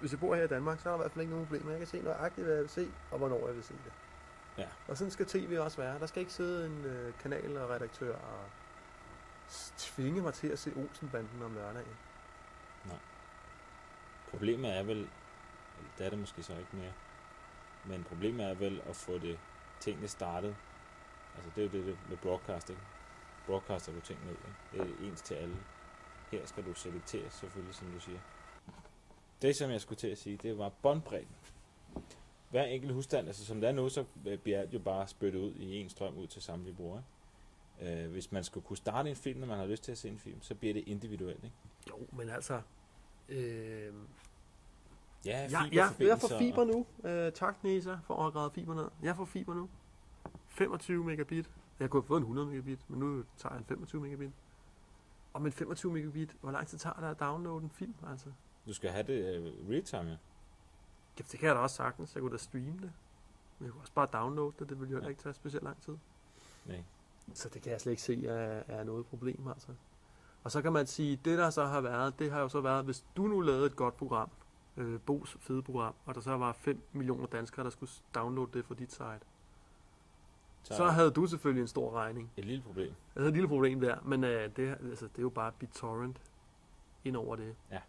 hvis 0.00 0.12
jeg 0.12 0.20
bor 0.20 0.34
her 0.34 0.44
i 0.44 0.48
Danmark, 0.48 0.80
så 0.80 0.88
er 0.88 0.92
der 0.92 0.98
i 0.98 1.02
hvert 1.02 1.12
fald 1.12 1.20
ikke 1.22 1.30
nogen 1.30 1.46
problemer. 1.46 1.70
Jeg 1.70 1.78
kan 1.78 1.86
se 1.86 2.02
nøjagtigt, 2.02 2.44
hvad 2.44 2.54
jeg 2.54 2.62
vil 2.62 2.70
se, 2.70 2.90
og 3.10 3.18
hvornår 3.18 3.46
jeg 3.46 3.56
vil 3.56 3.64
se 3.64 3.72
det. 3.72 3.92
Ja. 4.58 4.68
Og 4.88 4.96
sådan 4.96 5.10
skal 5.10 5.26
tv 5.26 5.58
også 5.60 5.76
være. 5.76 5.98
Der 5.98 6.06
skal 6.06 6.20
ikke 6.20 6.32
sidde 6.32 6.66
en 6.66 6.84
øh, 6.84 7.12
kanal 7.22 7.56
og 7.56 7.70
redaktør 7.70 8.14
og 8.14 8.44
tvinge 9.78 10.22
mig 10.22 10.34
til 10.34 10.48
at 10.48 10.58
se 10.58 10.72
Olsenbanden 10.76 11.42
om 11.42 11.54
lørdagen. 11.54 11.96
Problemet 14.30 14.76
er 14.76 14.82
vel, 14.82 15.08
det 15.98 16.06
er 16.06 16.10
det 16.10 16.18
måske 16.18 16.42
så 16.42 16.52
ikke 16.52 16.76
mere, 16.76 16.92
men 17.84 18.04
problemet 18.04 18.46
er 18.46 18.54
vel 18.54 18.82
at 18.88 18.96
få 18.96 19.18
det 19.18 19.38
tingene 19.80 20.08
startet. 20.08 20.56
Altså 21.36 21.50
det 21.56 21.64
er 21.64 21.66
jo 21.66 21.72
det, 21.72 21.86
det 21.86 21.98
med 22.08 22.16
broadcasting. 22.16 22.78
Broadcaster 23.48 23.92
du 23.92 24.00
tingene 24.00 24.30
ud. 24.30 24.36
Ikke? 24.76 24.92
Er 24.92 25.08
ens 25.08 25.22
til 25.22 25.34
alle. 25.34 25.56
Her 26.30 26.46
skal 26.46 26.64
du 26.64 26.74
selektere 26.74 27.30
selvfølgelig, 27.30 27.74
som 27.74 27.86
du 27.94 28.00
siger. 28.00 28.18
Det, 29.42 29.56
som 29.56 29.70
jeg 29.70 29.80
skulle 29.80 29.96
til 29.98 30.08
at 30.08 30.18
sige, 30.18 30.36
det 30.36 30.58
var 30.58 30.68
båndbredden. 30.82 31.28
Hver 32.50 32.64
enkelt 32.64 32.92
husstand, 32.92 33.26
altså 33.26 33.46
som 33.46 33.60
det 33.60 33.68
er 33.68 33.72
nu, 33.72 33.88
så 33.88 34.04
bliver 34.42 34.60
alt 34.60 34.74
jo 34.74 34.78
bare 34.78 35.08
spyttet 35.08 35.40
ud 35.40 35.54
i 35.54 35.76
en 35.76 35.88
strøm 35.88 36.16
ud 36.16 36.26
til 36.26 36.42
samtlige 36.42 36.74
brugere. 36.74 37.02
Øh, 37.82 38.10
hvis 38.10 38.32
man 38.32 38.44
skulle 38.44 38.66
kunne 38.66 38.76
starte 38.76 39.10
en 39.10 39.16
film, 39.16 39.40
når 39.40 39.46
man 39.46 39.58
har 39.58 39.66
lyst 39.66 39.82
til 39.84 39.92
at 39.92 39.98
se 39.98 40.08
en 40.08 40.18
film, 40.18 40.42
så 40.42 40.54
bliver 40.54 40.74
det 40.74 40.88
individuelt. 40.88 41.44
Ikke? 41.44 41.56
Jo, 41.88 42.06
men 42.12 42.28
altså... 42.28 42.60
Øh, 43.28 43.92
Ja, 45.24 45.48
ja, 45.50 45.60
jeg 45.72 45.88
fiberforbindelser 45.96 46.28
får 46.28 46.38
fiber 46.38 46.64
nu. 46.64 46.86
Øh, 47.10 47.32
tak, 47.32 47.64
Nisa, 47.64 47.96
for 48.04 48.26
at 48.26 48.32
have 48.32 48.50
fiber 48.50 48.74
ned. 48.74 48.88
Jeg 49.02 49.16
får 49.16 49.24
fiber 49.24 49.54
nu. 49.54 49.68
25 50.46 51.04
megabit. 51.04 51.50
Jeg 51.80 51.90
kunne 51.90 52.02
have 52.02 52.06
fået 52.06 52.18
en 52.18 52.22
100 52.22 52.48
megabit, 52.48 52.90
men 52.90 53.00
nu 53.00 53.24
tager 53.36 53.52
jeg 53.54 53.58
en 53.58 53.64
25 53.64 54.02
megabit. 54.02 54.30
Og 55.32 55.42
med 55.42 55.50
25 55.52 55.92
megabit, 55.92 56.36
hvor 56.40 56.50
lang 56.50 56.66
tid 56.66 56.78
tager 56.78 57.00
det 57.00 57.06
at 57.06 57.20
downloade 57.20 57.64
en 57.64 57.70
film, 57.70 57.94
altså? 58.10 58.26
Du 58.66 58.72
skal 58.74 58.90
have 58.90 59.02
det 59.06 59.38
uh, 59.64 59.70
real 59.70 59.84
time, 59.84 60.02
ja. 60.02 60.16
Ja, 61.18 61.22
det 61.32 61.38
kan 61.40 61.46
jeg 61.46 61.54
da 61.54 61.60
også 61.60 61.76
sagtens. 61.76 62.14
Jeg 62.14 62.20
kunne 62.22 62.32
da 62.32 62.36
streame 62.38 62.72
det. 62.72 62.92
Men 63.58 63.64
jeg 63.64 63.72
kunne 63.72 63.80
også 63.82 63.92
bare 63.92 64.08
downloade 64.12 64.52
det. 64.58 64.68
Det 64.68 64.80
ville 64.80 64.90
jo 64.90 64.96
heller 64.96 65.06
Ja. 65.06 65.10
ikke 65.10 65.22
tage 65.22 65.32
specielt 65.34 65.64
lang 65.64 65.80
tid. 65.82 65.96
Nej. 66.66 66.82
Så 67.34 67.48
det 67.48 67.62
kan 67.62 67.72
jeg 67.72 67.80
slet 67.80 67.92
ikke 67.92 68.02
se 68.02 68.26
er, 68.26 68.62
er 68.68 68.84
noget 68.84 69.06
problem, 69.06 69.48
altså. 69.48 69.68
Og 70.44 70.50
så 70.52 70.62
kan 70.62 70.72
man 70.72 70.86
sige, 70.86 71.20
det 71.24 71.38
der 71.38 71.50
så 71.50 71.64
har 71.66 71.80
været, 71.80 72.18
det 72.18 72.30
har 72.30 72.40
jo 72.40 72.48
så 72.48 72.60
været, 72.60 72.84
hvis 72.84 73.04
du 73.16 73.22
nu 73.26 73.40
lavede 73.40 73.66
et 73.66 73.76
godt 73.76 73.96
program, 73.96 74.30
øh, 74.76 75.00
Bos 75.00 75.36
fede 75.40 75.62
program, 75.62 75.94
og 76.06 76.14
der 76.14 76.20
så 76.20 76.36
var 76.36 76.52
5 76.52 76.82
millioner 76.92 77.26
danskere, 77.26 77.64
der 77.64 77.70
skulle 77.70 77.90
downloade 78.14 78.50
det 78.52 78.64
fra 78.64 78.74
dit 78.74 78.92
site, 78.92 79.20
Så, 80.62 80.76
så 80.76 80.86
havde 80.86 81.10
du 81.10 81.26
selvfølgelig 81.26 81.62
en 81.62 81.68
stor 81.68 81.90
regning. 81.92 82.30
et 82.36 82.44
lille 82.44 82.62
problem. 82.62 82.86
Jeg 83.14 83.20
havde 83.20 83.28
et 83.28 83.34
lille 83.34 83.48
problem 83.48 83.80
der, 83.80 83.98
men 84.04 84.24
øh, 84.24 84.56
det, 84.56 84.68
altså, 84.68 85.06
det 85.06 85.18
er 85.18 85.22
jo 85.22 85.28
bare 85.28 85.52
BitTorrent 85.58 86.20
ind 87.04 87.16
over 87.16 87.36
det. 87.36 87.54
Ja. 87.70 87.80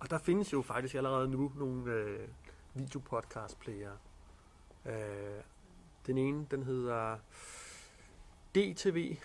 Og 0.00 0.10
der 0.10 0.18
findes 0.18 0.52
jo 0.52 0.62
faktisk 0.62 0.94
allerede 0.94 1.28
nu 1.28 1.52
nogle 1.56 1.92
øh, 1.92 2.28
videopodcast-player. 2.74 3.92
Øh, 4.86 5.40
den 6.06 6.18
ene, 6.18 6.46
den 6.50 6.62
hedder 6.62 7.18
DTV, 8.54 9.16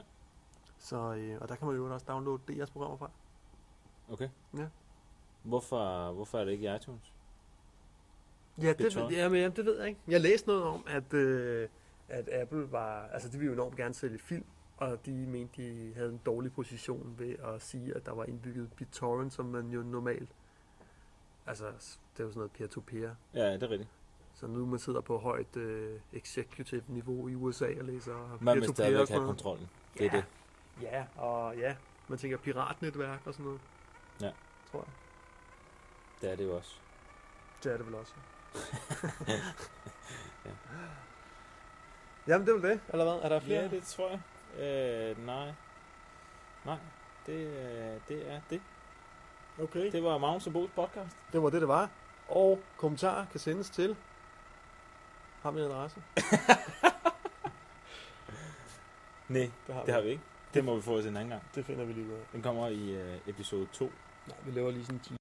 Så, 0.78 1.14
øh, 1.14 1.38
og 1.40 1.48
der 1.48 1.54
kan 1.54 1.66
man 1.66 1.76
jo 1.76 1.94
også 1.94 2.06
downloade 2.08 2.40
DR's 2.50 2.72
programmer 2.72 2.96
fra. 2.96 3.10
Okay. 4.08 4.28
Ja. 4.56 4.66
Hvorfor, 5.42 6.12
hvorfor 6.12 6.38
er 6.38 6.44
det 6.44 6.52
ikke 6.52 6.72
i 6.72 6.76
iTunes? 6.76 7.12
Ja, 8.62 8.68
det, 8.68 8.76
BitTorrent? 8.76 9.16
ja, 9.16 9.28
men, 9.28 9.40
jamen, 9.40 9.56
det 9.56 9.64
ved 9.64 9.78
jeg 9.78 9.88
ikke. 9.88 10.00
Jeg 10.08 10.20
læste 10.20 10.48
noget 10.48 10.62
om, 10.62 10.84
at, 10.86 11.14
øh, 11.14 11.68
at 12.08 12.28
Apple 12.32 12.72
var... 12.72 13.08
Altså, 13.12 13.28
de 13.28 13.38
ville 13.38 13.46
jo 13.46 13.52
enormt 13.52 13.76
gerne 13.76 13.94
sælge 13.94 14.18
film, 14.18 14.44
og 14.76 15.06
de 15.06 15.26
mente, 15.26 15.62
de 15.62 15.94
havde 15.94 16.08
en 16.08 16.20
dårlig 16.26 16.52
position 16.52 17.14
ved 17.18 17.34
at 17.38 17.62
sige, 17.62 17.96
at 17.96 18.06
der 18.06 18.12
var 18.12 18.24
indbygget 18.24 18.72
BitTorrent, 18.76 19.32
som 19.32 19.46
man 19.46 19.70
jo 19.70 19.82
normalt... 19.82 20.30
Altså, 21.48 21.64
det 21.64 22.20
er 22.20 22.24
jo 22.24 22.30
sådan 22.30 22.38
noget 22.38 22.50
peer-to-peer. 22.52 23.14
Ja, 23.34 23.52
det 23.52 23.62
er 23.62 23.70
rigtigt. 23.70 23.90
Så 24.34 24.46
nu 24.46 24.66
man 24.66 24.78
sidder 24.78 25.00
på 25.00 25.18
højt 25.18 25.56
øh, 25.56 26.00
executive 26.12 26.82
niveau 26.88 27.28
i 27.28 27.34
USA 27.34 27.66
og 27.78 27.84
læser 27.84 28.38
Man 28.40 28.60
vil 28.60 28.68
stadigvæk 28.68 29.08
have 29.08 29.26
kontrollen. 29.26 29.68
Det 29.98 30.06
er 30.06 30.10
ja. 30.12 30.16
det. 30.16 30.24
Ja, 30.82 31.04
og 31.16 31.56
ja, 31.56 31.76
man 32.08 32.18
tænker 32.18 32.36
piratnetværk 32.36 33.20
og 33.24 33.34
sådan 33.34 33.44
noget. 33.44 33.60
Ja. 34.20 34.30
Tror 34.70 34.78
jeg. 34.78 34.92
Det 36.20 36.32
er 36.32 36.36
det 36.36 36.44
jo 36.44 36.56
også. 36.56 36.74
Det 37.64 37.72
er 37.72 37.76
det 37.76 37.86
vel 37.86 37.94
også. 37.94 38.12
Ja. 40.46 40.50
Jamen, 42.28 42.46
det 42.46 42.54
er 42.54 42.58
vel 42.58 42.70
det, 42.70 42.80
eller 42.88 43.04
hvad? 43.04 43.14
Er 43.22 43.28
der 43.28 43.40
flere? 43.40 43.62
Ja, 43.62 43.68
det 43.68 43.82
tror 43.82 44.10
jeg. 44.10 44.20
Øh, 44.62 45.26
nej. 45.26 45.52
Nej, 46.64 46.78
det, 47.26 47.50
det 48.08 48.30
er 48.30 48.40
det. 48.50 48.60
Okay. 49.62 49.92
Det 49.92 50.02
var 50.02 50.18
Magnus 50.18 50.46
og 50.46 50.52
Bo's 50.52 50.68
podcast. 50.74 51.16
Det 51.32 51.42
var 51.42 51.50
det, 51.50 51.60
det 51.60 51.68
var. 51.68 51.90
Og 52.28 52.60
kommentarer 52.76 53.26
kan 53.30 53.40
sendes 53.40 53.70
til... 53.70 53.96
Har 55.42 55.50
vi 55.50 55.60
en 55.60 55.66
adresse? 55.66 56.02
Nej, 59.28 59.50
Det 59.66 59.74
har 59.74 59.84
det 59.84 59.94
har 59.94 60.00
vi 60.00 60.08
ikke. 60.08 60.22
Det 60.54 60.64
må 60.64 60.76
vi 60.76 60.82
få 60.82 60.98
os 60.98 61.06
en 61.06 61.16
anden 61.16 61.28
gang. 61.30 61.42
Det 61.54 61.64
finder 61.66 61.84
vi 61.84 61.92
lige 61.92 62.06
ud 62.06 62.12
af. 62.12 62.20
Den 62.32 62.42
kommer 62.42 62.68
i 62.68 62.90
øh, 62.90 63.18
episode 63.26 63.66
2. 63.72 63.92
Nej, 64.26 64.36
vi 64.44 64.50
laver 64.50 64.70
lige 64.70 64.84
sådan 64.84 65.00
en 65.10 65.17